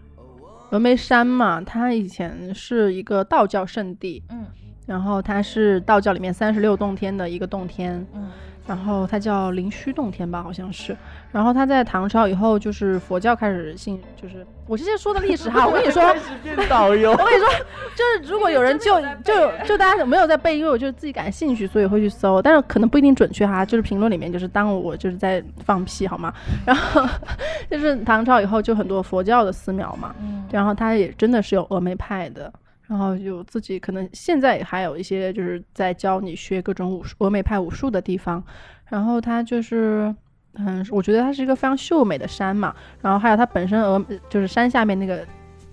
[0.72, 4.46] 峨眉山嘛，它以前是一个道教圣地，嗯
[4.86, 8.30] 然后它是道教里面三十六洞天的一个洞天，嗯
[8.68, 10.96] 然后他叫灵虚洞天吧，好像是。
[11.32, 16.04] 然后他在唐朝以后，就是佛教开始信，就是我这些说的历史哈，我跟你说，
[16.44, 17.48] 变导游我，跟你说，
[17.96, 26.34] 就是如果有人就就就大家没有在背，因为我就是自己感兴趣，所以会去搜，但是可能不一定准确哈，就是评论里面就是当我就是在放屁好吗？
[26.66, 27.08] 然后
[27.70, 32.52] 就是唐朝以后就很多佛教的寺庙嘛，嗯，然后它也真的是有峨眉派的，
[32.90, 38.44] 然后有自己可能现在还有一些就是在教你学各种武术峨眉派武术的地方，
[38.90, 40.14] 然后它就是。
[40.56, 45.24] 嗯，我觉得它是一个非常秀美的山嘛，然后还有它本身峨就是山下面那个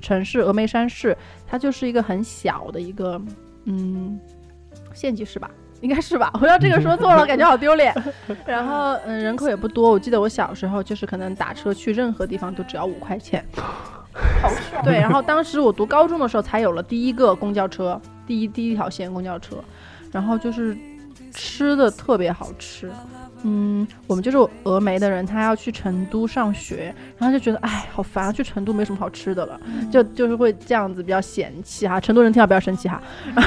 [0.02, 3.20] 城市峨眉山市，它就是一个很小的一个
[3.64, 4.20] 嗯
[4.92, 5.50] 县级市吧，
[5.80, 6.30] 应该是吧？
[6.40, 7.92] 我要这个说错了，感觉好丢脸。
[8.46, 13.42] 然后嗯，人口也不多，我记得我小时候就是可能打车去任何地方都只要五块钱。
[14.42, 14.84] 好爽。
[14.84, 19.56] 对，然后当时我读高中的时候才有了第一个公交车，第一第一条线公交车，
[20.12, 20.76] 然后就是
[21.32, 22.90] 吃的特别好吃。
[23.42, 29.60] 嗯，我们就是峨眉的人，他要去成都上学，然后就觉得哎，好烦啊，去成都没什么好吃的了，
[29.92, 32.00] 就就是会这样子比较嫌弃哈。
[32.00, 33.00] 成都人听到不要生气哈。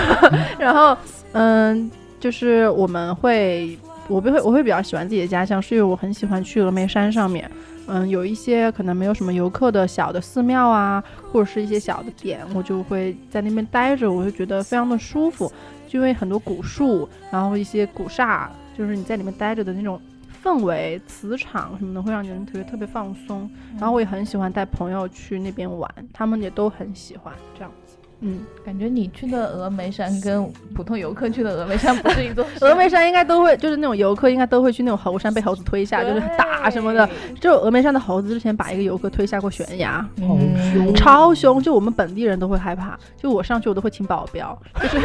[0.57, 0.95] 然后
[1.33, 3.77] 嗯，就是我们会，
[4.07, 7.49] 我不会我会比较喜欢自己的家乡，是因为我很喜欢去峨眉山上面。
[7.91, 15.51] 嗯，有一些可能没有什么游客的小的寺庙啊，或者是一些小的点，我就会在那边待着，我就觉得非常的舒服，
[15.87, 19.99] 就因为很多古树，然后一些古刹，就是你在里面待着的那种
[20.43, 23.49] 氛围、磁场什么的，会让人特别特别放松。
[23.79, 27.78] 然后我也很喜欢带朋友去那边玩，他们也都很喜欢这样子。
[28.21, 37.09] 嗯，感觉你去的峨眉山跟普通游客去的峨眉山不是一座峨眉山应该都会，就是那种游客应该都会去那种猴山被猴子推下，就是打什么的。
[37.39, 40.37] 就峨眉山的猴子之前把一个游客推下过悬崖，好
[40.73, 42.99] 凶超凶，就我们本地人都会害怕。
[43.17, 44.97] 就我上去我都会请保镖，就是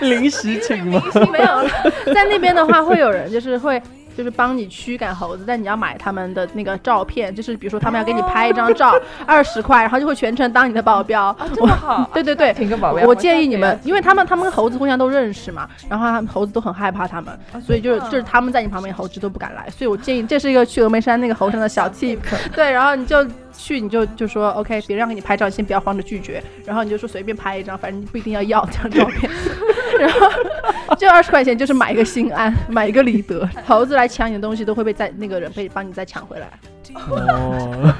[0.08, 1.02] 临时请吗？
[1.30, 1.68] 没有
[2.14, 3.80] 在那边的话会有人就是会。
[4.16, 11.26] 就是帮你驱赶猴子，但你要买他们的那个照片，就是比如说他们要给你拍一张照，二十块，然后就会全程当你的保镖。
[11.26, 13.06] 啊，这么好，对对对，请个保镖。
[13.06, 19.68] 我建议你们因为他们他们跟猴子互相都认识嘛，然后他们猴子都很害怕他们，所以就是就是他们在你旁边，猴子都不敢来。
[19.70, 22.18] 所以我建议这是一个去峨眉山那个猴山的小 tip，
[22.54, 29.30] 对，然后你就去你就就说 OK，别人要给你拍照，你先不要慌着拒绝，然后你就说随便拍一张，反正你不一定要要这张照片，
[29.98, 36.48] 然后就二十块钱就是买一个心安，买一个理得，猴子来抢你的东西都会被再那个人被帮你再抢回来，
[36.94, 37.94] 哦，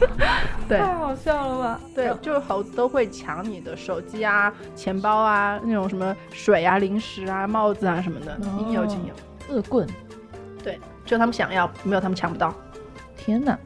[0.68, 0.78] 对。
[0.78, 1.80] 太好笑了吧？
[1.94, 9.54] 对，就是猴子都会抢你的手机啊、钱包啊、那种什么水啊、零食啊、帽子啊什么的，应有尽有。
[9.54, 9.86] 恶棍，
[10.62, 12.54] 对，只有他们想要，没有他们抢不到。
[13.16, 13.58] 天哪！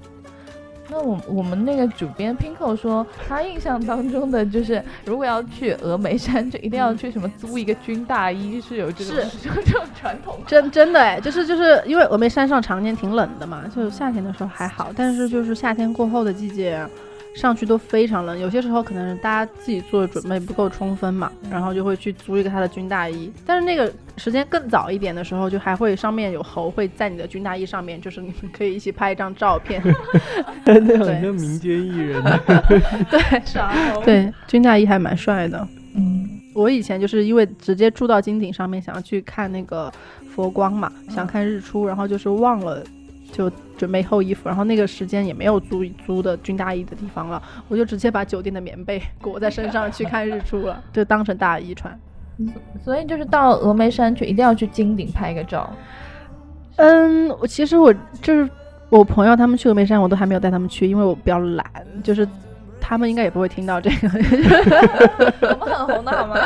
[0.88, 10.38] 那我我们那个主编 Pinko 说，他印象当中的就是，如果要去峨眉山，就一定要去什么租一个军大衣，是有这种是 有这种传统。
[10.46, 16.86] 真真的哎，就是就是因为峨眉山上常年挺冷的嘛，就夏天的时候还好，但是就是夏天过后的季节。
[17.36, 23.30] 上去都非常冷，有些时候可能是大家自己做的准备不够充分嘛，然后就会去租一个他的军大衣。
[23.44, 29.82] 但是那个时间更早一点的时候，就还会上面有猴会在你的军大衣上面，就是你们可以一起拍一张照片。
[30.64, 32.22] 那好像民间艺人。
[33.10, 34.02] 对傻猴。
[34.02, 35.68] 对，军大衣还蛮帅的。
[35.94, 39.92] 嗯，我以前就是因为直接住到金顶上面，想要去看那个
[40.34, 42.82] 佛光嘛，想看日出，然后就是忘了
[43.36, 51.98] 就准备厚衣服，然后那个时间也没有租租的军大衣的地方了，我就直接把酒店的棉被裹在身上去看日出了， 就当成大衣穿。
[52.82, 55.70] 所以就是到峨眉山去，一定要去金顶拍个照。
[56.76, 58.48] 嗯，我其实我就是
[58.88, 61.64] 我朋友他们去峨眉山，我都还没有带他们去，因为我比较懒，
[62.02, 62.26] 就是。
[62.88, 64.08] 他们应该也不会听到这个，
[65.58, 66.36] 我们很红的好吗？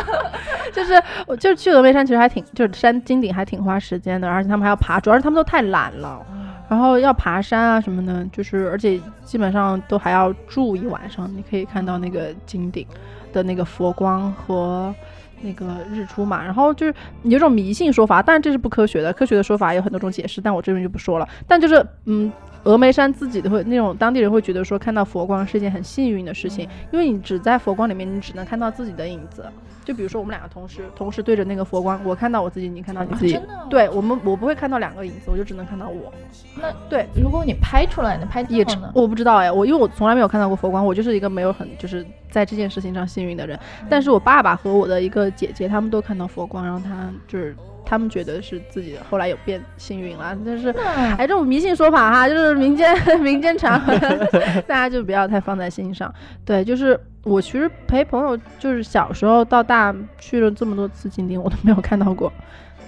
[0.72, 0.94] 就是
[1.26, 6.24] 我就是去峨眉山，其实还挺就是山金顶还挺花时间的，而且他们还要爬，主要是他们都太懒了，
[6.70, 12.86] 然后要爬山啊什么的，就是而且基本上都还要住一晚上，你可以看到那个金顶
[13.32, 14.94] 的那个佛光和
[15.42, 16.42] 那个日出嘛。
[16.42, 21.28] 然后就是有种迷信说法，但这是不科学的，科学的说法有很多种解释，但我这边就不说了。
[21.46, 22.32] 但就是嗯。
[22.62, 29.46] 峨眉山自己的会那种当地人会觉得说看到佛光是一件很幸运的事情，因为你只在佛光里面，你只能看到自己的影子。
[29.90, 33.32] 就比如说我们两个同时同时对着那个佛光，我看到我自己，你看到你自己。
[33.32, 33.66] 真的哦？
[33.68, 36.12] 对我们，我不会看到两个影子，我就只能看到我。
[36.54, 38.92] 那对，如果你拍出来，你拍也照呢？
[38.94, 43.58] 我不知道哎，我因为我从来没有看到过佛光，我就是一个没有很就是在这件事情上幸运的人。
[43.88, 54.00] 但是我爸爸和我的一个姐姐，他们都看到佛光，然后他就是他们觉得是自己后来有变幸运了，但是那哎，这种迷信说法哈，就是民间 民间传闻，
[54.66, 56.12] 大家就不要太放在心上。
[56.44, 62.32] 对，就是我其实陪朋友，就是小时候到大去了这么多次景点，我都没有看到过。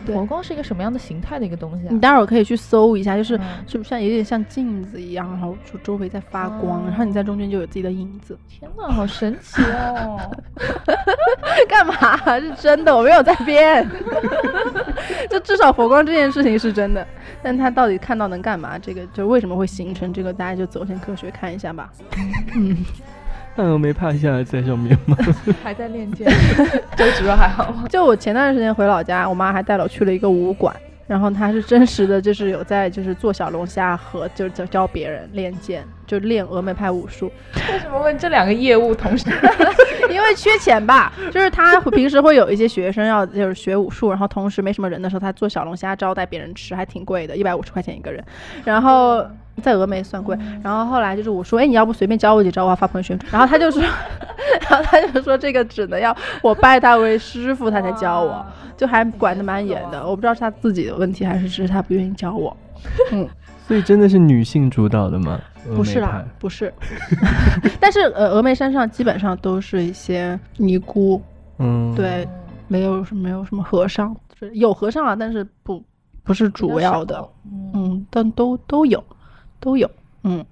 [0.05, 2.01] 对佛光是一个什么样的形态的一个东西啊你？
[2.01, 8.39] 待会儿可以去搜一下，就是嗯是不是像有点像镜子一样，然后就周围在发光，哦然后你在中间就有自己的影子。
[8.49, 10.19] 天哪，好神奇哦！
[11.69, 12.19] 干嘛？
[12.41, 13.89] 是真的，我没有在编。
[15.31, 17.07] 就至少佛光这件事情是真的，
[17.43, 18.79] 但他到底看到能干嘛？
[18.79, 21.91] 这个就为什么会形成这个，大家就走进科学看一下吧。
[22.55, 22.77] 嗯，
[23.55, 25.17] 那峨眉帕现在在上面吗？
[25.63, 26.27] 还在练剑，
[26.97, 27.85] 周芷若还好吗？
[27.91, 30.75] 就我前段时间回老家，我妈还带我去了一个武馆。
[31.07, 37.31] 然后她是真实的，就是有在就是做小龙虾和就教教别人练剑，就练峨眉派武术。
[37.71, 39.27] 为什么问这两个业务同时？
[40.23, 48.25] 因为缺钱吧，就是他平时会有一些学生要就是学武术，然后同时没什么人的时候，他做小龙虾招待别人吃，还挺贵的，一百五十块钱一个人。
[48.65, 49.27] 然后
[49.61, 53.19] 在峨眉算贵，然后后来就是我说，哎，你要不随便教我几招，我要发朋友圈。
[53.31, 53.83] 然后他就说，
[54.71, 60.07] 然后他就说这个只能要我拜他为师傅，他才教我，就还管得蛮严的。
[60.07, 62.57] 我不知道是他自己的问题，还是只是他不愿意教我。
[63.11, 63.29] 嗯
[63.69, 65.41] 所以真的是女性主导的吗？
[65.75, 66.73] 不是啦不是。
[67.81, 71.23] 但是呃，峨眉山上基本上都是一些尼姑，
[71.59, 72.27] 嗯，对，
[72.69, 74.15] 没有什没有什么和尚，
[74.55, 75.83] 有和尚啊，但是不
[76.23, 79.03] 不是主要的，嗯，嗯，但都都有，
[79.61, 79.91] 都有，
[80.25, 80.45] 嗯，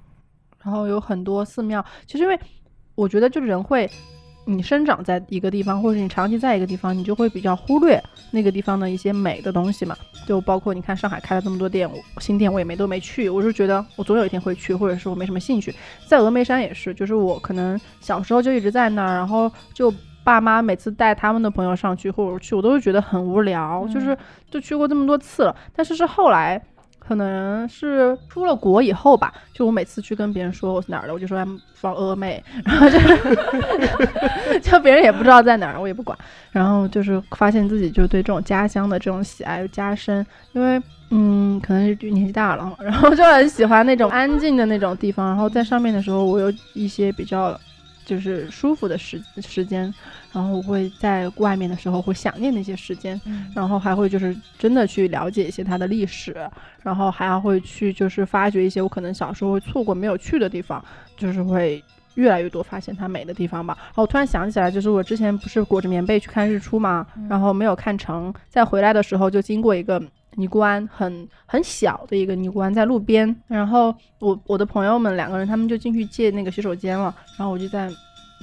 [0.62, 2.38] 然后有很多寺庙，其实因为
[2.94, 3.90] 我觉得就人会，
[4.44, 15.74] 你生长在一个地方，或者你长期在一个地方，你就会比较忽略那个地方的一些美的东西嘛，就包括你看上海开了这么多店，新店我也没都没去，我是觉得我总有一天会去，或者是我没什么兴趣。
[16.06, 19.92] 在峨眉山也是，就是我可能小时候就一直在那儿，然后就。
[20.22, 24.16] 爸妈每次带他们的朋友上去或者去，我都会觉得很无聊，就是
[24.50, 26.62] 就去过这么多次了，但是是后来
[27.10, 36.16] 可能是出了国以后吧，就我每次去跟别人说我是哪儿的，我就说 I'm from 峨眉， 然后就是 就别人也不知道在哪儿，我也不管，
[36.52, 47.58] 然后就是发现自己就对这种家乡的这种喜爱又加深，因为嗯，可能是年纪大了，然后就很喜欢那种安静的那种地方，然后在上面的时候，我有一些比较
[48.04, 49.92] 就是舒服的时时间，
[50.32, 56.36] 然后我会在外面的时候会想念那些时间，嗯然后还会就是真的去了解一些它的历史，
[56.82, 60.84] 然后还会去就是发掘一些我可能小时候会错过没有去的地方，
[61.16, 61.82] 就是会
[62.14, 63.74] 越来越多发现它美的地方吧。
[63.78, 70.02] 然后我突然想起来，就是我之前不是裹着棉被去看日出嘛，然后没有看成，在回来的时候就经过一个。
[70.36, 73.34] 尼姑庵很很小的一个尼姑庵，在路边。
[73.48, 77.12] 然后我我的朋友们两个人，他们就进去借那个洗手间了。
[77.36, 77.90] 然后我就在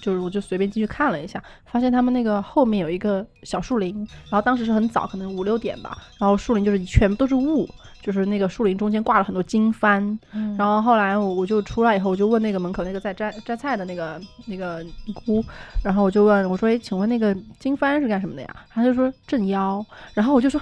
[0.02, 3.98] 就是我就随便进去看了一下，发现他们那个后面有一个小树林，
[4.30, 7.68] 然后当时是很早，可能五六点吧，然后树林就是全部都是雾，
[8.02, 14.86] 就是那个树林中间挂了很多经幡，嗯然后后来我我就出来以后，我就问那个门口那个在摘摘菜的那个那个
[15.26, 15.44] 姑，
[15.84, 18.56] 然后我就问我说，哎，请问那个经幡是干什么的呀？
[18.70, 20.62] 他就说镇妖，然后我就说。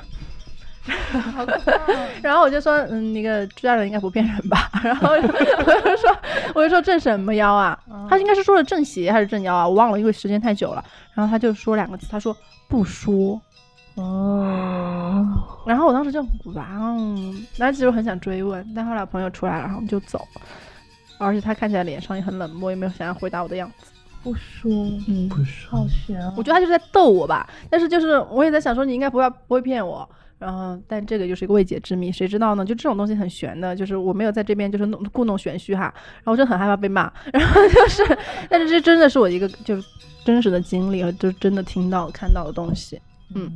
[1.34, 4.70] 好可怕哦 然后我就说，嗯，那个朱家人应该不骗人吧？
[4.84, 5.28] 然后我就
[5.98, 6.18] 说，
[6.54, 7.78] 我就说镇什么妖啊？
[8.10, 9.68] 他应该是说的正邪还是正妖啊？
[9.68, 10.84] 我忘了，因为时间太久了。
[11.14, 12.36] 然后他就说两个字，他说
[12.68, 13.42] 不说。
[13.96, 15.26] 哦，
[15.66, 16.22] 然后我当时就
[16.54, 20.42] 哇哦，然后其实我很想追问，但后来朋友出来了，然后我们就走了。
[21.18, 23.92] 而且他看起来脸上也很冷漠，也没有想要回答我的样子。
[24.22, 24.70] 不说，
[25.08, 26.34] 嗯，不是好悬啊。
[26.36, 32.66] 我觉得他就是在逗我吧，但是就是我也在想说你应该不要不会骗我，然后但这个就是一个未解之谜，谁知道呢？
[32.66, 38.04] 就这种东西很玄的，就是我没有在这边就是弄故弄玄虚哈，然后就很害怕被骂，然后就是，
[38.50, 39.88] 但是这真的是我一个就是
[40.26, 43.02] 真实的经历和就真的听到看到的东西，
[43.34, 43.50] 嗯，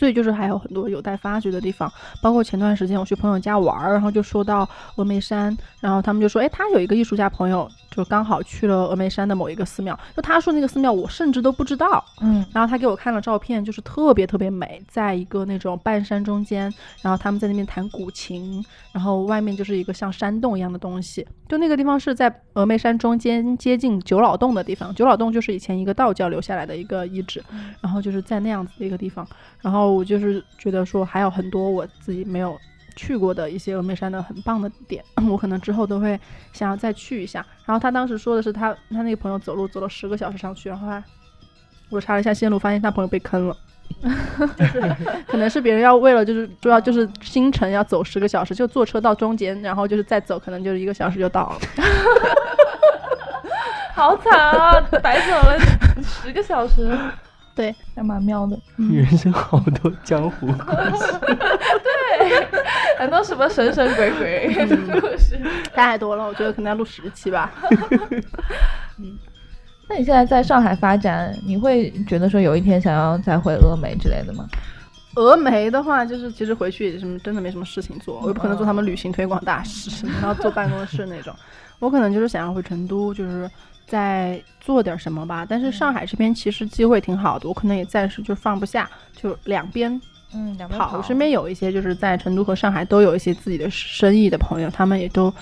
[0.00, 1.92] 所以就是还有很多有待发掘的地方。
[2.22, 12.42] 包括前段时间我去朋友家玩儿，然后就说到峨眉山，然后他们就说，哎，他有一个艺术家朋友，就刚好去了峨眉山的某一个寺庙，就他说那个寺庙我甚至都不知道，嗯。
[12.54, 16.72] 然后他给我看了照片，就是特别特别美，在一个那种半山中间，
[17.02, 27.42] 然后他们在那边弹古琴，然后外面就是一个像山洞一样的东西，就那个地方是在峨眉山中间接近九老洞的地方，九老洞就是以前一个道教留下来的一个遗址，
[27.80, 29.26] 然后就是在那样子的一个地方，
[29.60, 32.56] 然后我就是觉得说还有很多我自己没有。
[32.96, 36.18] 去过的一些峨眉山的很棒的点， 我可能之后都会
[36.52, 37.38] 想要再去一下。
[37.64, 41.02] 然后他当时说的是他他那个朋友走路走了十个小时上去，然后他
[41.88, 43.56] 我查了一下线路，发现他朋友被坑了，
[44.56, 44.80] 就 是
[45.26, 51.58] 可能是别人要为了就是主要就是新城要走十个小时，就坐车到中间，然后就是再走，可能就是一个小时就到了。
[53.94, 55.58] 好惨啊，白走了
[56.02, 56.96] 十个小时，
[57.54, 58.58] 对，还蛮妙的。
[58.76, 61.20] 人生好多江湖故事。
[61.20, 62.46] 对
[62.98, 64.66] 很多什么神神鬼鬼
[65.00, 65.38] 故事。
[65.74, 67.52] 太多了，我觉得可能要录十期吧。
[69.90, 74.46] 那你现在在上海发展，你会觉得说有一天想要再回峨眉之类的吗？
[75.16, 81.34] 峨眉的话，就是其实回去也什么真的没什么事情做，我又不可能做他们旅行推广大使，然后坐办公室那种。
[81.80, 83.50] 我可能就是想要回成都，就是
[83.84, 85.44] 再做点什么吧。
[85.48, 88.88] 但是上海这边其实机会挺好的，我可能也暂时就放不下，
[89.20, 90.00] 就两边
[90.32, 90.96] 嗯，两边跑。
[90.96, 95.34] 我身边有一些就是在成都和上海都有一些自己的生意的朋友，他们也都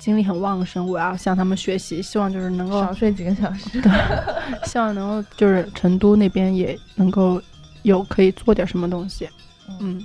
[0.00, 0.84] 精力很旺盛。
[0.88, 3.80] 我要向他们学习，希望就是能够少睡几个小时。
[4.66, 7.40] 希望能够就是成都那边也能够
[7.82, 9.28] 有可以做点什么东西。
[9.78, 10.04] 嗯，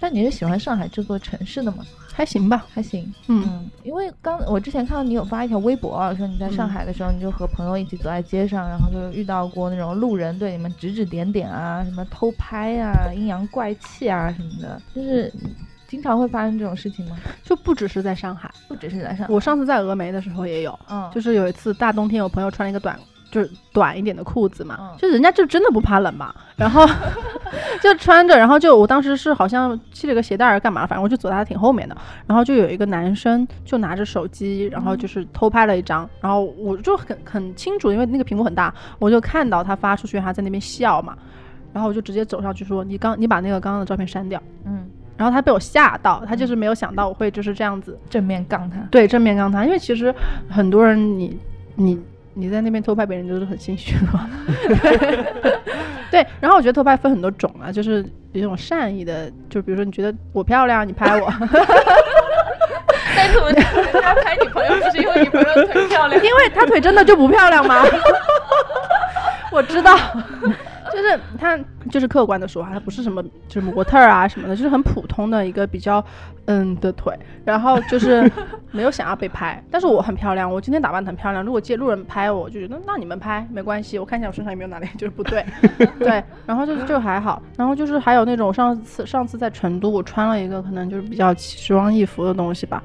[0.00, 1.84] 但你是喜欢上海这座城市的吗？
[2.14, 2.64] 还行吧。
[2.72, 15.30] 还行，嗯，嗯，因为刚我之前看到你有发一条微博啊，说你在上海的时候，你就和朋友一起走在街上，然后就遇到过那种路人对你们指指点点啊，什么偷拍啊、阴阳怪气啊什么的，就是
[15.88, 17.16] 经常会发生这种事情吗？
[17.42, 22.98] 就不只是在上海，不只是在上海，我上次在峨眉的时候也有，嗯，就是有一次大冬天，我朋友穿了一个短。
[23.28, 26.86] 就是短一点的裤子嘛，嗯就人家就真的不怕冷嘛，然后
[27.82, 41.18] 就穿着，然后就我当时是好像系了个鞋带儿干嘛，反正我就走在他挺后面的，然后就有一个男生就拿着手机，然后就是偷拍了一张，然后我就很很清楚，因为那个屏幕很大，我就看到他发出去，他在那边笑嘛，
[41.72, 50.14] 然后我就直接走上去说：“你刚你把那个刚刚的照片删掉。”嗯，然后他被我吓到，他就是没有想到我会就是这样子正面杠他，对正面杠他，因为其实
[50.48, 51.38] 很多人你
[51.74, 51.98] 你
[52.34, 54.28] 你在那边偷拍别人就是很心虚的嘛。
[56.10, 58.02] 对，然后我觉得偷拍分很多种啊，就是
[58.32, 61.32] 有一种善意的，就比如说你觉得我漂亮，你拍我，
[63.16, 66.22] 但怎么人家拍你朋友，不是因为你朋友腿漂亮？
[66.24, 67.82] 因为他腿真的就不漂亮吗？
[69.50, 69.96] 我知道，
[70.96, 71.58] 就是他
[71.90, 76.02] 就是客观的说啊，他不是什么就是模特儿啊什么的，就是很普通的一个比较
[76.46, 78.28] 嗯的腿，然后就是
[78.72, 85.44] 没有想要被拍，但是我很漂亮，我今天打扮得很漂亮，如果借路人拍我，我就觉得那你们拍没关系，我看一下我身上有没有哪里就是不对，
[86.00, 92.82] 对，然后就就还好，然后就是还有那种上次上次在成都，我穿了一个可能就是比较奇装异服的东西吧。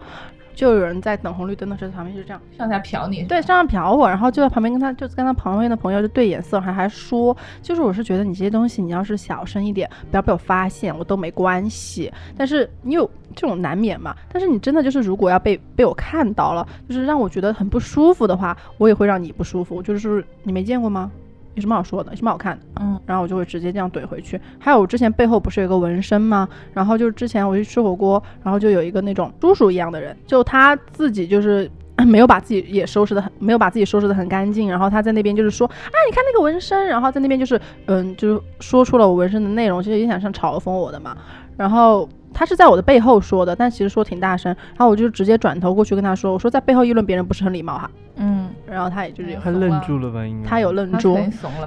[0.55, 12.11] 就有人在等红绿灯的时候，旁边就这样，上下瞟你，对，上下瞟我，然后就在旁边跟他，就跟他旁边的朋友就对眼色，还还说，就是我是觉得你这些东西，你要是小声一点，不要被我发现，我都没关系。
[12.37, 14.15] 但是你有这种难免嘛？
[14.31, 19.81] 但是你真的就是如果要被被我看到了，就是让我觉得很不舒服的话，我也会让你不舒服。
[19.81, 21.11] 就是你没见过吗？
[21.55, 22.11] 有什么好说的？
[22.11, 22.65] 有什么好看的？
[22.81, 24.39] 嗯，然后我就会直接这样怼回去。
[24.59, 26.47] 还有我之前背后不是有个纹身吗？
[26.73, 31.69] 然后就是之前我去吃火锅，然后就有一个那种叔叔一样的人，就他自己就是。
[32.07, 41.15] 没有把自己也收拾的很，没有把自己收拾的很干净，然后他在那边就是说，啊，你看那个纹身，然后在那边就是，嗯，就是说出了我纹身的内容，其实也想像嘲讽我的嘛。
[41.57, 47.91] 然后他是在我的背后说的，但其实说挺大声，然后我就直接转头过去跟他说，我说在背后议论别人不是很礼貌哈。
[48.15, 50.25] 嗯，然后他也就是有，他愣住了吧？
[50.25, 51.17] 应该他有愣住，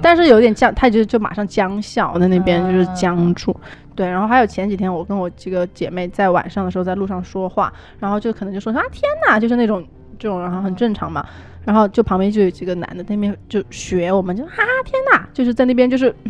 [0.01, 3.55] 但是有点僵，他就就马上僵笑，在那边就是嗯僵住。
[3.95, 9.83] 对，然后还有前几天我跟我几个姐妹在晚上的时候在路上说话，然后就可能就说啊天哪，就是那种
[10.19, 11.25] 这种，然后很正常嘛。
[11.63, 14.49] 然后就旁边就有几个男的在那边就学我们，就啊
[14.83, 16.13] 天哪，就是在那边就是。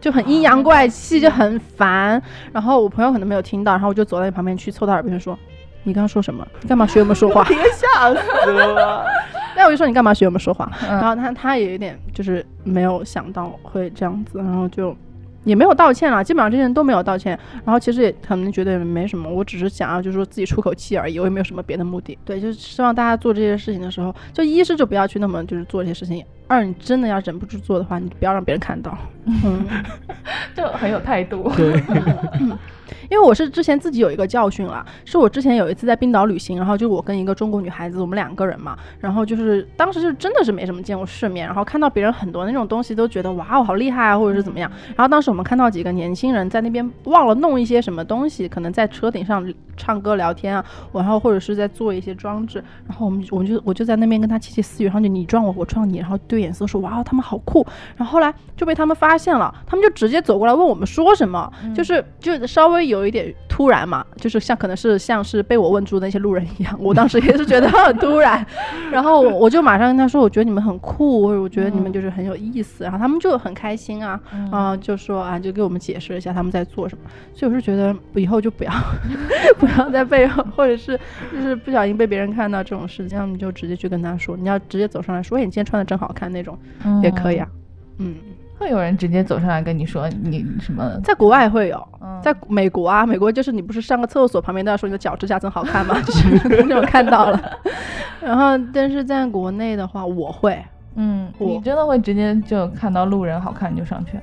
[0.00, 2.22] 就很阴阳怪气，就很烦。
[2.54, 5.38] 然后我朋友可能没有听到，然后我就走到你旁边去，凑到耳边说
[5.84, 6.46] ：“你刚刚说什么？
[6.62, 9.06] 你干嘛学我们说话？” 别吓死了！
[9.56, 10.70] 那我就说你干嘛学我们说话？
[10.88, 14.96] 嗯然后他他也有点就是没有想到会这样子，然后就
[15.44, 17.38] 也没有道歉了，基本上这些人都没有道歉。
[17.64, 22.16] 然后其实也可能觉得也没什么，我只是想要就是说自己出口气而已，我也没有什么别的目的。
[22.24, 28.96] 对，就是希望大家做这些事情的时候，就一是就不要去那么就是做这些事情，二你真的要忍不住做的话，你不要让别人看到。
[29.26, 29.66] 嗯，
[30.54, 31.50] 就很有态度。
[31.56, 31.82] 对，
[33.10, 44.70] 因为我是之前自己有一个教训了，是我之前有一次在冰岛旅行，然后就我跟一个中国女孩子，我们两个人嘛，然后就是当时就真的是没什么见过世面，然后看到别人很多那种东西都觉得哇哦好厉害啊，或者是怎么样。
[44.96, 57.66] 然后当时我们看到几个年轻人在那边忘了弄一些什么东西，可能在车顶上唱歌聊天啊，然后或者是在做一些装置，然后我们我们就我就在那边跟他窃窃私语，然后就你撞我我撞你，然后对眼色说哇哦他们好酷，
[57.96, 68.44] 然后后来就被他们发现了，他们就直接走过来问我们说什么，就是就稍微有一点突然嘛，就是像可能是像是被我问住的那些路人一样， 我当时也是觉得很突然，
[68.90, 74.20] 然后我我就马上跟他说，我觉得你们很酷，或者我觉得你们就是很有意思，然后他们就很开心啊，
[74.50, 78.72] 啊、就说啊就给我们解释一下他们在做什么，所以我是觉得以后就不要
[79.58, 80.98] 不要在背后，或者是
[81.32, 86.58] 就是不小心被别人看到这种事情，那你就直接去跟他说，你要直接走上来说，哎，你今天穿的真好看那种
[87.02, 87.46] 也可以啊，
[87.98, 88.14] 嗯。
[88.60, 91.00] 会有人直接走上来跟你说你什么？
[91.02, 95.98] 在国外会有，嗯在美国啊，美国就是你不是上个厕所旁边都要说你的脚指甲真好看吗？
[96.04, 97.58] 就是那种看到了。
[98.20, 100.62] 然后，但是在国内的话，我会
[100.96, 104.20] 嗯，你真的会直接就看到路人好看就上去？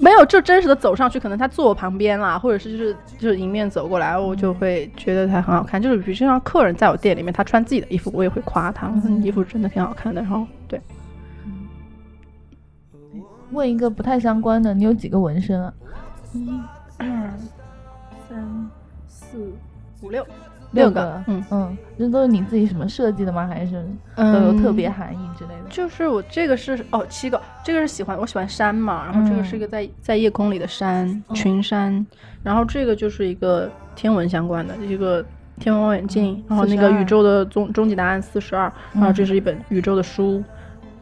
[0.00, 5.82] 没有就真实的走上去，可能他坐我旁边啦，或者是就是就是迎面走过来，我就会觉得他很好看。
[5.82, 8.88] 就是比如像客人在我店里面，他穿自己的衣服，我也会夸他，
[9.20, 10.20] 衣服真的挺好看的。
[10.20, 10.80] 然后对，
[13.52, 15.72] 问一个不太相关的，你有几个纹身啊？
[16.32, 16.60] 一
[16.98, 17.06] 二
[18.28, 18.70] 三
[19.06, 19.52] 四
[20.02, 20.26] 五六。
[20.72, 21.42] 六个，嗯。
[21.50, 23.46] 嗯，这都是你自己什么设计的吗？
[23.46, 23.82] 还是
[24.14, 25.70] 都嗯，有特别含义之类的？
[25.70, 32.06] 就是我这个是哦七个，这个是喜欢我喜欢山嘛，然后这个是一个在在夜空里的山群山，
[32.42, 35.24] 然后这个就是一个天文相关的一个
[35.58, 39.14] 天文望远镜，然后那个宇宙的终终极答案四十二，然后嗯。
[39.14, 40.44] 这是一本宇宙的书，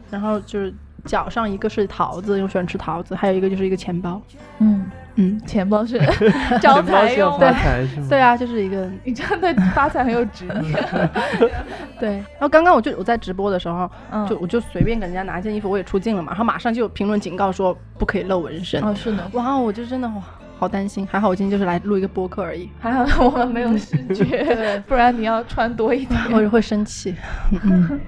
[0.09, 0.73] 然后就是
[1.07, 4.21] 脚上一个是桃子，因为我喜欢吃桃子，还有一个就是一个钱包，
[4.59, 4.85] 嗯，
[5.15, 5.99] 嗯，钱包是
[6.61, 7.53] 招财用发的。
[7.53, 8.07] 财是吗？
[8.09, 10.83] 对啊，就是一个你真的发财很有执念。
[11.99, 18.83] 对，然后刚刚我就我在直播的时候，嗯，就我就随便给人家拿一件衣服，我也出镜了嘛，然后马上就有评论警告说不可以露纹身。
[18.83, 20.21] 哦，是的，哇，我就真的哇，
[20.59, 21.07] 好担心。
[21.09, 26.19] 还好我今天就是来录一个播客而已，还好我们没有视觉， 不然你要穿多一点。
[26.31, 27.15] 我就会生气。
[27.63, 27.99] 嗯，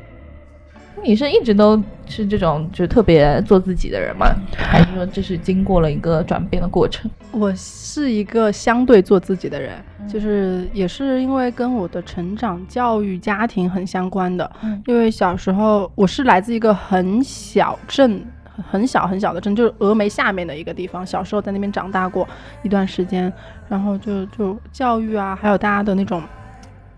[1.04, 4.28] 你是一直都是这种就是特别做自己的人吗？
[4.56, 7.10] 还是说这是经过了一个转变的过程？
[7.32, 14.50] 我是一个相对做自己的人，嗯就是也是因为跟我的成长、教育、家庭很相关的。
[14.64, 18.22] 嗯因为小时候我是来自一个很小镇。
[18.70, 21.08] 很小很小的镇，就是峨眉下面的一个地方。
[21.08, 22.28] 小时候在那边长大过
[22.62, 23.32] 一段时间，
[23.70, 26.22] 然后就就教育啊，还有大家的那种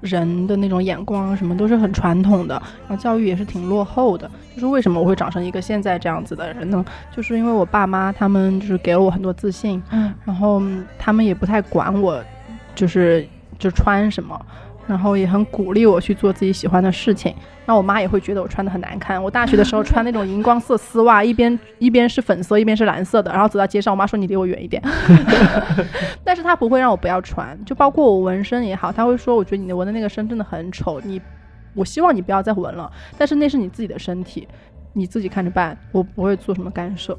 [0.02, 4.30] 人的那种眼光啊什么都是很传统的，然后教育也是挺落后的。
[4.54, 6.84] 就是为什么我会长成一个现在这样子的人呢？
[7.16, 12.22] 就是因为我爸妈他们就是给了我很多自信，嗯然后嗯他们也不太管我，
[12.76, 13.26] 就是
[13.58, 14.40] 就穿什么，
[14.88, 17.34] 然后也很鼓励我去做自己喜欢的事情。
[17.66, 19.22] 那我妈也会觉得我穿的很难看。
[19.24, 24.82] 我大学的时候穿那种荧光色丝袜， 一边一边是粉色，一边是蓝色的，然后走到街上，我妈说你离我远一点。
[26.26, 31.22] 但是她不会让我不要穿，就包括我纹身也好，她会说我觉得你的纹的那个身真的很丑，你
[31.74, 34.48] 我希望你不要再纹了，但是那是你自己的身体，
[34.94, 37.18] 你自己看着办，我不会做什么干涉。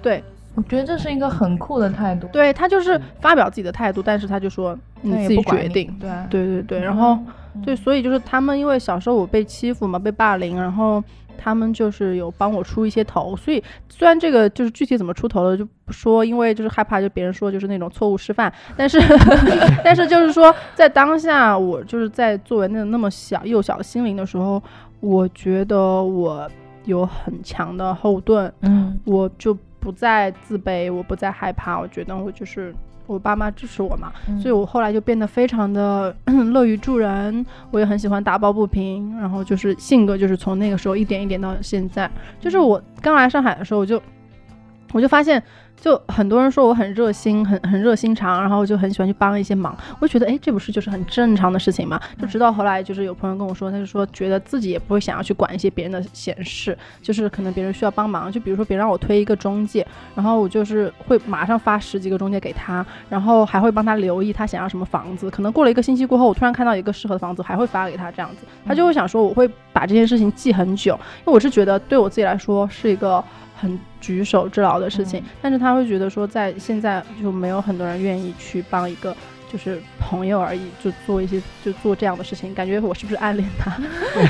[0.00, 0.22] 对，
[0.58, 2.26] 我觉得这是一个很酷的态度。
[2.32, 5.96] 对他就是发表自己的态度，但是他就说你自己决定。
[6.00, 7.16] 对对对对，然后、
[7.54, 11.02] 嗯对，所以就是他们因为小时候我被欺负嘛，被霸凌，然后
[11.36, 19.00] 他们就是有帮我出一些头，所以虽然这个就是具体怎么出头的就不说，因为就是害怕就别人说就是那种错误示范，但是
[19.84, 24.60] 但是就是说在当下我就是在作为那那么小幼小的心灵的时候，
[24.98, 26.50] 我觉得我
[26.84, 29.56] 有很强的后盾，嗯我就
[29.88, 32.74] 不再自卑，我不再害怕，我觉得我就是
[33.06, 36.14] 我爸妈支持我嘛，嗯所以我后来就变得非常的
[36.52, 43.98] 乐于助人，我也很喜欢打抱不平，然后就是性格就是从那个时候一点一点到现在，就是我刚来上海的时候，我就
[44.92, 45.42] 我就发现。
[45.80, 49.78] 就很多人说我很热心，很很热心肠，然后就很喜欢去帮一些忙。
[50.00, 52.00] 我就觉得，哎，这不是就是很正常的事情嘛？
[52.20, 59.86] 就直到后来，就是有朋友跟我说，他就说觉得自己也不会想要去管一些别人的闲事，就是可能别人需要帮忙，就比如说别人让我推一个中介，
[60.16, 65.30] 然后我就是会马上发十几个中介给他，然后还会帮他留意他想要什么房子。
[65.30, 73.22] 可能过了一个星期过后，我突然看到一个适合的房子，还会发给他这样子，他就会想说我会把这件事情记很久，因为我是觉得对我自己来说是一个
[73.58, 79.14] 很举手之劳的事情，嗯但是他会觉得说在现在就没有很多人愿意去帮一个
[79.50, 83.74] 就是朋友而已，就做一些就做这样的事情，感觉我是不是暗恋他？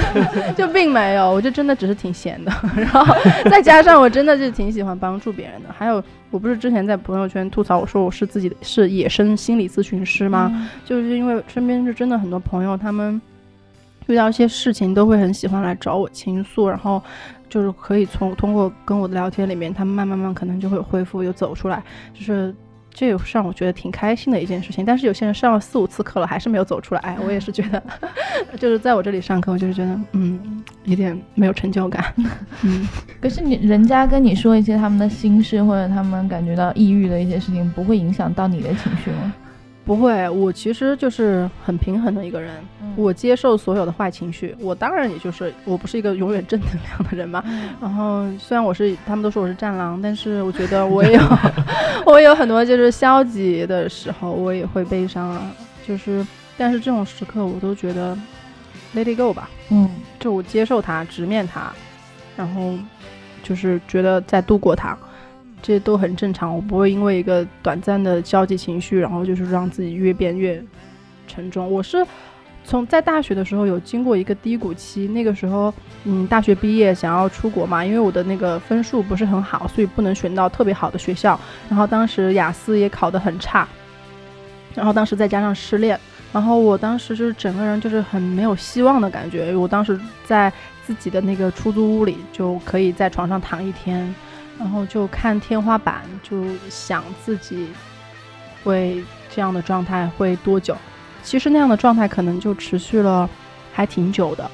[0.56, 3.04] 就并没有，我就真的只是挺闲的， 然后
[3.50, 5.68] 再加上我真的就挺喜欢帮助别人的。
[5.76, 10.50] 还有，我不是之前在朋友圈吐槽我说我是自己的是野生心理咨询师吗？
[10.54, 13.20] 嗯就是因为身边就真的很多朋友，他们
[14.06, 17.02] 遇到一些事情都会很喜欢来找我倾诉，然后
[17.48, 21.82] 就是可以从通过跟我的聊天里面，他们慢慢慢可能就会恢复，又走出来，
[22.12, 22.54] 就是。
[22.90, 27.00] 这也是让我觉得挺开心的一件事情，但是有些人上了四五次课了，还是没有走出来。
[27.02, 27.80] 哎，我也是觉得，
[28.58, 32.12] 就是在我这里上课，我就是觉得，嗯，有点没有成就感。
[32.64, 32.88] 嗯，
[33.20, 39.32] 可是你人家跟你说一些他们的心事，或者他们感觉到抑郁的一些事情，不会影响到你的情绪吗？
[39.88, 42.52] 不会，我其实就是很平衡的一个人，
[42.94, 44.54] 我接受所有的坏情绪。
[44.60, 47.42] 我当然也就是我不是一个永远正能量的人嘛。
[47.80, 51.20] 然后虽然我是他们都说我是战狼，但是我觉得我也有
[52.04, 55.50] 我也有很多就是消极的时候，我也会悲伤啊。
[55.86, 56.24] 就是
[56.58, 58.14] 但是这种时刻我都觉得
[58.94, 59.88] let it go 吧，嗯
[60.20, 61.72] 就我接受它，直面它，
[62.36, 62.74] 然后
[63.42, 64.94] 就是觉得在度过它。
[65.60, 70.62] 这些都很正常，我不会因为一个短暂的消极情绪，然后就是让自己越变越
[71.26, 71.70] 沉重。
[71.70, 72.06] 我是
[72.64, 75.72] 从在大学的时候有经过一个低谷期，那个时候，
[76.04, 81.38] 嗯，大学毕业想要出国嘛，因为我的那个分数不是很好，所以不能选到特别好的学校。
[81.68, 83.66] 然后当时雅思也考得很差，
[84.74, 85.98] 然后当时再加上失恋，
[86.32, 89.56] 然后我当时就是整个人就是很没有希望的感觉。
[89.56, 90.52] 我当时在
[90.86, 94.14] 自己的那个出租屋里，就可以在床上躺一天。
[94.58, 97.68] 然后就看天花板，就想自己
[98.64, 99.02] 会
[99.34, 100.76] 这样的状态会多久。
[101.22, 103.28] 其实那样的状态可能就持续了
[103.72, 104.50] 还挺久的，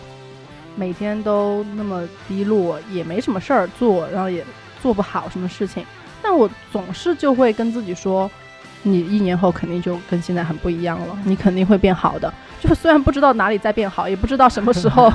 [0.76, 4.44] 每天都那么低落，也没什么事儿做，然后也
[4.82, 5.84] 做不好什么事情。
[6.20, 8.30] 但我总是就会跟自己说，
[8.82, 12.32] 你一年后肯定就跟现在很不一样了，你肯定会变好的。
[12.60, 15.12] 就虽然不知道哪里在变好，也不知道什么时候，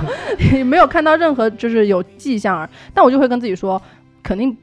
[0.53, 3.81] 也没有看到任何就是有迹象，但我就会跟自己说，
[4.23, 4.57] 肯定。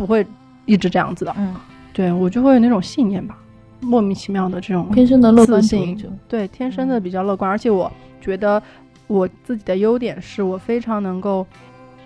[0.00, 0.26] 不会
[0.64, 1.54] 一直这样子的，嗯，
[1.92, 3.36] 对我就会有那种信念吧，
[3.80, 8.62] 莫名其妙的这种天生的乐观自主义者信，对，天生的比较乐观，而且我觉得
[9.08, 11.46] 我自己的优点是我非常能够，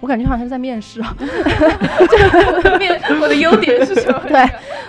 [0.01, 1.17] 我感觉好像是在面试啊，
[2.81, 4.21] 面我的优点是什么？
[4.27, 4.45] 对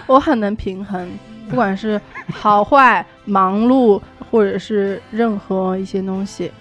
[0.08, 1.08] 我很能平衡，
[1.48, 2.02] 不管是
[2.34, 4.02] 好坏、忙碌，
[4.32, 6.52] 或者是任何一些东西。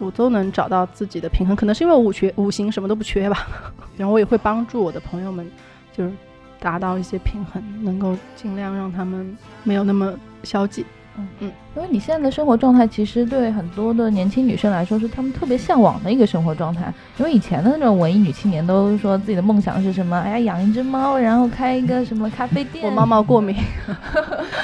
[0.00, 3.46] 我都能找到自己的平衡，可能是因为我五缺五行什么都不缺吧。
[3.96, 5.48] 然后我也会帮助我的朋友们，
[5.96, 6.12] 就是
[6.60, 10.84] 达到一些平衡，能够尽量让他们没有那么消极。
[11.16, 16.92] 嗯嗯，因为你现在的生活状态，其实对很多的年轻女生来说，是她们特别向往的一个生活状态。
[17.18, 20.18] 因为以前的那种文艺女青年都说自己的梦想是什么？
[20.26, 22.84] 哎呀，养一只猫，然后开一个什么咖啡店。
[22.84, 23.56] 我猫猫过敏。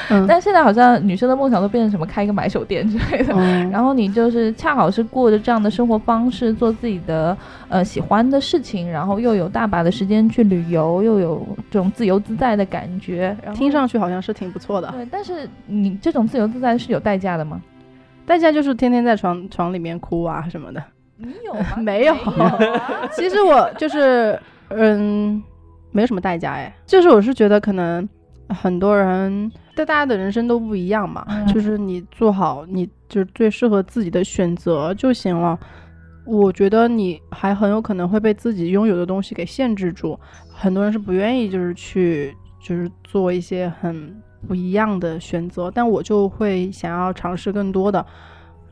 [0.09, 3.33] 嗯、但现在好像女生的梦想都变成什么开一个买手店之类的。
[3.37, 7.37] 嗯、 然后你就是恰好是过着这样的生活方式，做自己的
[7.69, 13.37] 呃喜欢的事情，然后又有大把的时间去旅游，又有这种自由自在的感觉。
[13.41, 14.91] 然后听上去好像是挺不错的。
[14.91, 17.61] 对，但是你这种自由自在是有代价的吗？
[18.27, 20.83] 代价就是天天在床床里面哭啊什么的。
[21.17, 21.77] 你有吗？
[21.83, 22.15] 没有。
[23.13, 25.43] 其实我就是嗯，
[25.91, 26.73] 没有什么代价哎。
[26.87, 28.09] 就是我是觉得可能
[28.49, 31.27] 很多人，对大家的人生都不一样嘛。
[31.29, 35.59] 嗯、就是你做好你就是最适合自己的选择就行了。
[36.25, 40.17] 我觉得你还很有可能会被自己拥有的东西给限制住。
[40.55, 42.33] 很多人是不愿意就是去
[42.63, 44.15] 就是做一些很。
[44.47, 48.05] 不一样的选择，但我就会想要尝试更多的，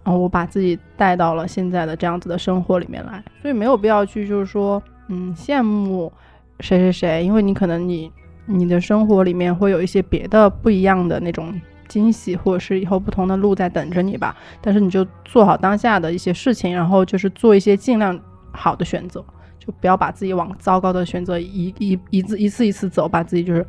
[0.02, 6.12] 然后我把自己带到了现在的这样子的生活里面来，所以没有必要去就是说，嗯，羡慕
[6.60, 8.10] 谁谁谁，因为你可能你
[8.46, 11.54] 你的生活里面会有一些别的不一样的那种
[11.86, 14.34] 惊喜，或者是以后不同的路在等着你吧。
[14.60, 18.18] 但是你就做好当下的一些事情，然后就是做一些尽量
[18.52, 19.22] 好的选择，
[19.58, 23.66] 就不要把自己往糟糕的选择一一一次一次一次走，把自己就是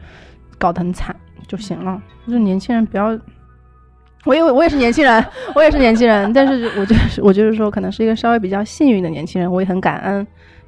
[0.60, 1.16] 搞得很惨。
[1.48, 3.08] 就行了，就是年轻人不要，
[4.24, 10.28] 我也我也是年轻人， 我也是年轻人，但是我就是我就是说，可能是一个稍微比较幸运的年轻人，我也很感恩。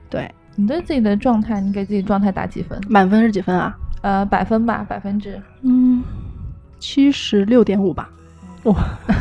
[0.10, 2.82] 对你对自己的状态，你给自己状态打几分？
[2.90, 3.78] 满分是几分啊？
[4.02, 5.40] 呃，百分吧，百分之。
[5.62, 6.04] 嗯，
[6.80, 8.10] 七十六点五吧。
[8.64, 8.74] 哇，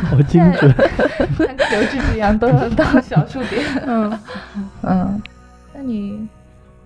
[0.09, 0.73] 好精准，
[1.37, 3.63] 像刘志一样，都要到小数点。
[3.85, 4.19] 嗯
[4.81, 5.21] 嗯，
[5.75, 6.27] 那你。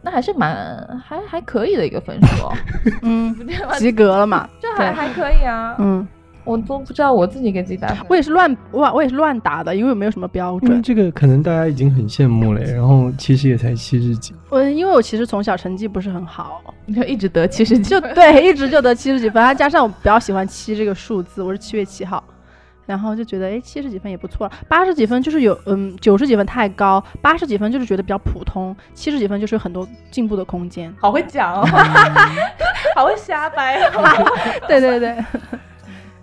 [0.05, 0.55] 那还是蛮
[1.03, 2.53] 还还可以的一个分数哦，
[3.01, 3.35] 嗯，
[3.79, 4.47] 及格了嘛？
[4.61, 6.07] 这还还可以啊，嗯，
[6.43, 10.79] 我都不知道我自己给自己打分，我也是乱我我也是乱打的，因为没有什么标准。
[10.83, 14.31] 这个可能大家已经很羡慕了，然后其实也才七十几。
[14.49, 22.23] 我因为我其实从小成绩不是很好，你就一直得七十几，就对，一直就得七十几分，加上我比较喜欢七这个数字，我是七月七号，
[22.85, 30.93] 然后就觉得哎七十几分也不错了，八十几分就是有嗯九十几分太高，八十几分就是觉得比较普通，七十几分就是有很多进步的空间。
[30.99, 31.65] 好会讲哦，
[32.95, 34.25] 好会瞎掰哦。
[34.67, 35.15] 对对对，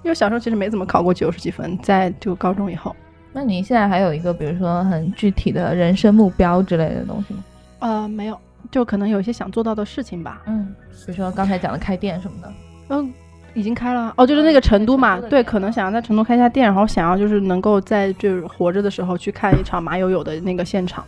[0.02, 2.94] 因为小时候其实没怎么考过九十几分，在就高中以后。
[3.32, 7.44] 那你现在还有一个，比如说很具体的人生目标之类的东西吗？
[7.78, 8.38] 呃，没有，
[8.70, 10.42] 就可能有一些想做到的事情吧。
[10.46, 10.74] 嗯，
[11.06, 12.52] 比如说刚才讲的开店什么的。
[12.90, 13.12] 嗯，
[13.54, 21.04] 已经开了哦，就是那个成都嘛，对，可能想要在成都开一下店，然后想要就是能够在就是活着的时候去看一场马友友的那个现场。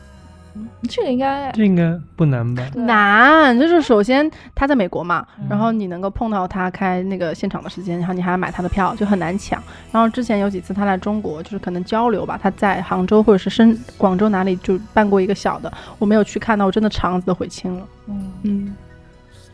[0.88, 2.62] 这个应该这应该不难吧？
[2.76, 9.60] 难，就是首先他在美国嘛，嗯然后你能够碰到他开那个现场的时间，然后你还要买他的票，就很难抢。
[9.90, 17.86] 然后之前有几次他来中国，就是可能交流吧，他在杭州或者是深广州哪里就办过一个小的，我没有去看到，我真的肠子都悔青了。
[18.06, 18.76] 嗯嗯，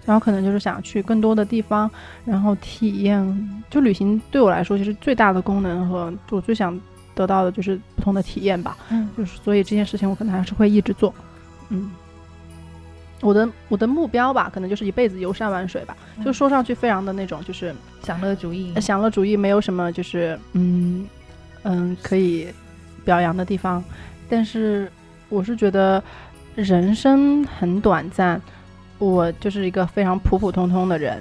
[0.04, 1.90] 然后可能就是想去更多的地方，
[2.24, 3.62] 然后体验。
[3.70, 6.78] 就旅行对我来说，其实最大的功能和我最想
[7.14, 8.76] 得到的就是不同的体验吧。
[8.90, 11.14] 嗯就是所以这件事情我可能还是会一直做。
[11.68, 11.90] 嗯，
[13.20, 15.96] 我的我的目标吧，可能就是一辈子游山玩水吧。
[16.24, 17.72] 就说上去非常的那种，就是
[18.02, 18.74] 享乐主义。
[18.80, 21.06] 享乐主义，没有什么就是嗯
[21.62, 22.48] 嗯可以
[23.04, 23.84] 表扬的地方。
[24.28, 24.90] 但是
[25.28, 26.02] 我是觉得
[26.56, 28.40] 人生很短暂，
[29.00, 31.20] 我就是一个非常普普通通的人，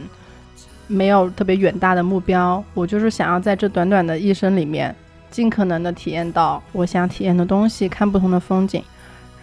[0.86, 2.64] 没有特别远大的目标。
[2.76, 4.96] 我就是想要在这短短的一生里面，
[5.32, 8.84] 尽可能的体验到我想体验的东西，看不同的风景，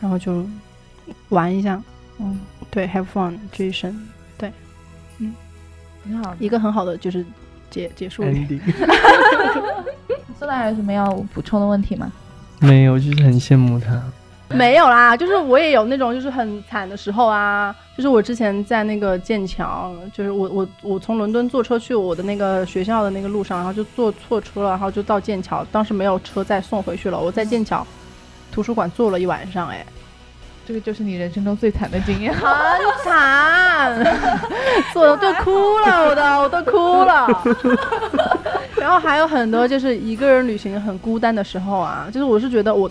[0.01, 0.47] 然后就
[1.31, 1.83] 玩一下。
[2.19, 4.09] 嗯，对，have fun 这一生，
[6.05, 6.37] 挺好。
[6.39, 7.25] 一个很好的就是
[7.69, 8.47] 结结束语。
[8.47, 8.61] Andy
[10.39, 12.13] 苏达还有什么要补充的问题吗？
[12.61, 14.03] 没有，就是很羡慕他。
[14.51, 27.87] 没有啦，就是我也有那种就是很惨的时候啊，就是我之前在那个剑桥，就是我我我从伦敦坐车去我的那个学校的那个路上，然后就坐错车了，然后就到剑桥，当时没有车再送回去了，我在剑桥
[28.53, 29.85] 图书馆坐了一晚上，哎，
[30.67, 32.31] 这个就是你人生中最惨的经验。
[32.37, 32.45] 很
[33.03, 34.05] 惨，
[34.93, 37.27] 坐的都哭了，我的我都哭了。
[38.77, 42.91] 然后还有很多就是一个人旅行很孤单的时候啊，就是我是觉得我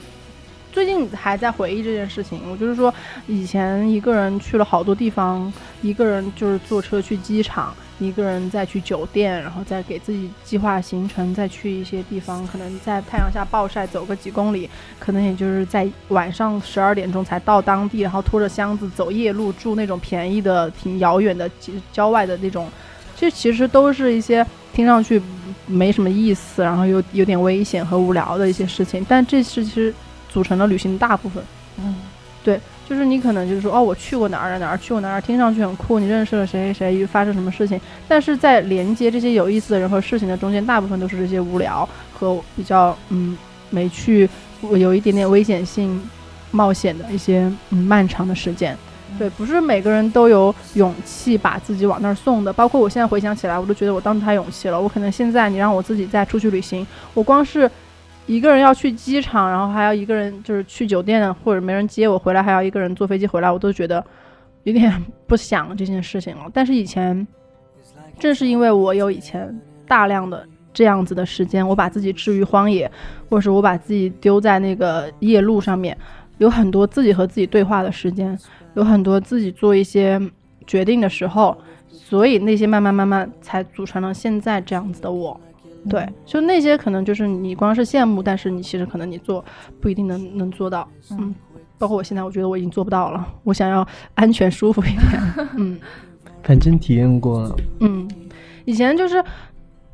[0.76, 2.42] 最近还在回忆这件事情。
[2.52, 2.94] 我就是说，
[3.28, 5.52] 以前一个人去了好多地方，
[5.82, 14.70] 一个人就是坐车去机场，一个人再去酒店，然后再给自己计划行程，再去一些地方，可能在太阳下暴晒走个几公里，
[15.00, 21.50] 可能也就是在晚上十二点钟才到当地，然后拖着箱子走夜路，住那种便宜的、挺遥远的
[21.94, 22.70] 郊外的那种，
[23.16, 25.22] 这其实都是一些听上去
[25.68, 29.94] 没什么意思，然后又有点危险和无聊的一些事情，但这是其实
[30.36, 31.42] 组成了旅行的大部分。
[31.78, 31.96] 嗯，
[32.44, 32.60] 对
[32.90, 43.38] 就是你可能就是说，哦，我去过哪儿哪儿哪儿，去过哪儿，听上去很酷，你认识了谁谁谁，发生什么事情，但是在连接这些有意思的人和事情的中间，大部分都是这些无聊和比较嗯
[43.70, 44.30] 没去
[44.62, 46.02] 有一点点危险性、
[46.52, 48.78] 冒险的一些嗯漫长的时间。
[49.18, 52.52] 对，不是每个人都有勇气把自己往那儿送的。
[52.52, 54.78] 包括我现在回想起来，我都觉得我当时太勇气了。
[54.80, 57.72] 我可能现在你让我自己再出去旅行，我光是
[58.28, 64.04] 一个人要去机场，然后还要一个人就是去酒店，或者没人接我回来，还要一个人坐飞机回来，我都觉得
[64.64, 64.92] 有点
[65.28, 66.46] 不想这件事情了。
[66.54, 67.26] 但是以前，
[68.18, 69.56] 正是因为我有以前
[69.88, 72.90] 大量的这样子的时间，我把自己置于荒野，
[73.30, 75.96] 或者是我把自己丢在那个夜路上面，
[76.40, 78.36] 有很多自己和自己对话的时间，
[78.74, 80.20] 有很多自己做一些
[80.66, 81.56] 决定的时候，
[81.88, 85.40] 所以那些慢慢慢慢才组成了现在这样子的我。
[85.90, 89.44] 对，就那些可能就是你光是羡慕，但是你其实可能你做
[89.80, 90.88] 不一定能能做到。
[91.12, 91.34] 嗯，
[91.78, 93.26] 包括我现在，我觉得我已经做不到了。
[93.44, 95.50] 我想要安全舒服一点。
[95.58, 95.80] 嗯
[96.44, 98.08] 反正体验过了，嗯，
[98.66, 99.24] 以前就是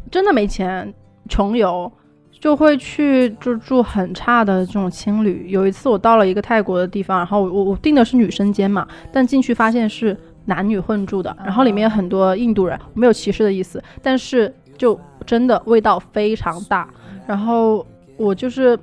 [0.09, 0.93] 真的没钱，
[1.29, 1.91] 穷游。
[2.39, 5.49] 就会去就住很差的这种青旅。
[5.51, 14.51] 有一次我到了一个泰国的地方，然后我我订的是女生间嘛，但进去发现是男女混住的，然后里面有很多印度人，没有歧视的意思，但是
[14.82, 16.89] 就真的味道非常大。
[17.27, 17.86] 然后
[18.17, 18.77] 我就是，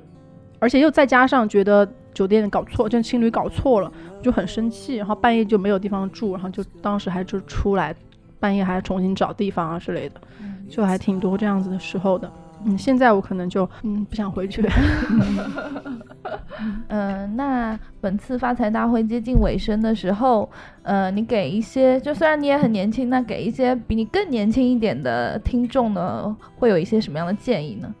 [0.57, 3.91] 而且又再加上觉得酒店搞错，就青旅搞错了，
[4.21, 7.93] 就很生气，然后半夜就没有地方住，然后就当时还就出来，
[8.39, 10.21] 半夜还重新找地方啊之类的，
[10.69, 12.31] 就还挺多这样子的时候的。
[12.65, 14.61] 嗯，现在我可能就嗯不想回去。
[16.89, 20.49] 嗯， 那本次发财大会接近尾声的时候，
[20.83, 27.93] 呃，你给一些，就虽然你也很年轻，那给一些比你更年轻一点的听众呢，会有一些什么样的建议呢？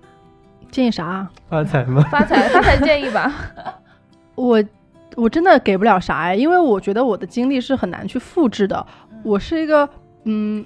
[0.71, 1.31] 建议啥啊？
[1.49, 2.03] 发财吗？
[2.11, 3.33] 发财发财建议吧。
[4.35, 4.63] 我
[5.15, 8.85] 我真的给不了啥哎，因为我觉得我的经历是很难去复制的。
[9.23, 9.89] 我是一个
[10.25, 10.65] 嗯，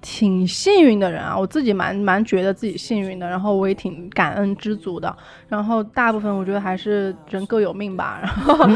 [0.00, 5.14] 挺幸运的人啊，我自己蛮蛮觉得自己幸运的，然后我也挺感恩知足的。
[5.48, 8.20] 然后大部分我觉得还是人各有命吧。
[8.22, 8.56] 然后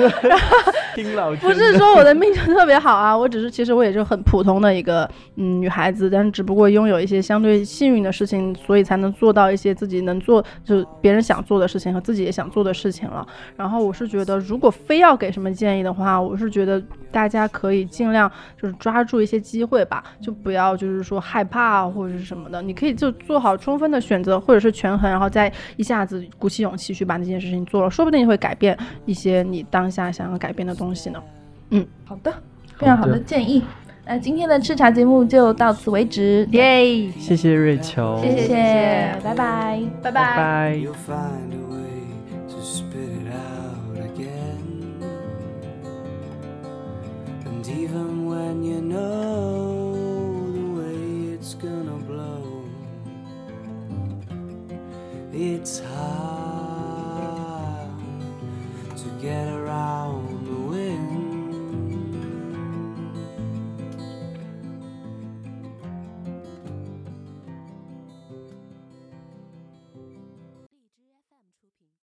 [1.41, 13.27] 不是说我的命就特别好啊，我只是其实我也是很普通的一个嗯女孩子，但是只不过拥有一些相对幸运的事情，所以才能做到一些自己能做就别人想做的事情和自己也想做的事情了。
[13.57, 31.23] 然后我是觉得，如果非要给什么建议的话，我是觉得大家可以尽量就是抓住一些机会吧，就不要就是说害怕啊或者是什么的，你可以就做好充分的选择或者是权衡，然后再一下子鼓起勇气去把那件事情做了，说不定会改变一些你当下想要改变的东西呢。
[31.71, 32.33] 嗯好的，
[32.79, 33.63] 非常好的建议。
[34.07, 39.81] 那今天的吃茶节目就到此为止，耶，谢谢瑞秋，谢谢，拜拜。
[40.03, 40.75] 拜拜拜。
[40.75, 41.85] You'll find a way
[42.49, 44.59] to spit it out again.
[47.73, 49.70] Even when you know
[55.33, 57.89] it's hard
[58.97, 60.30] to get around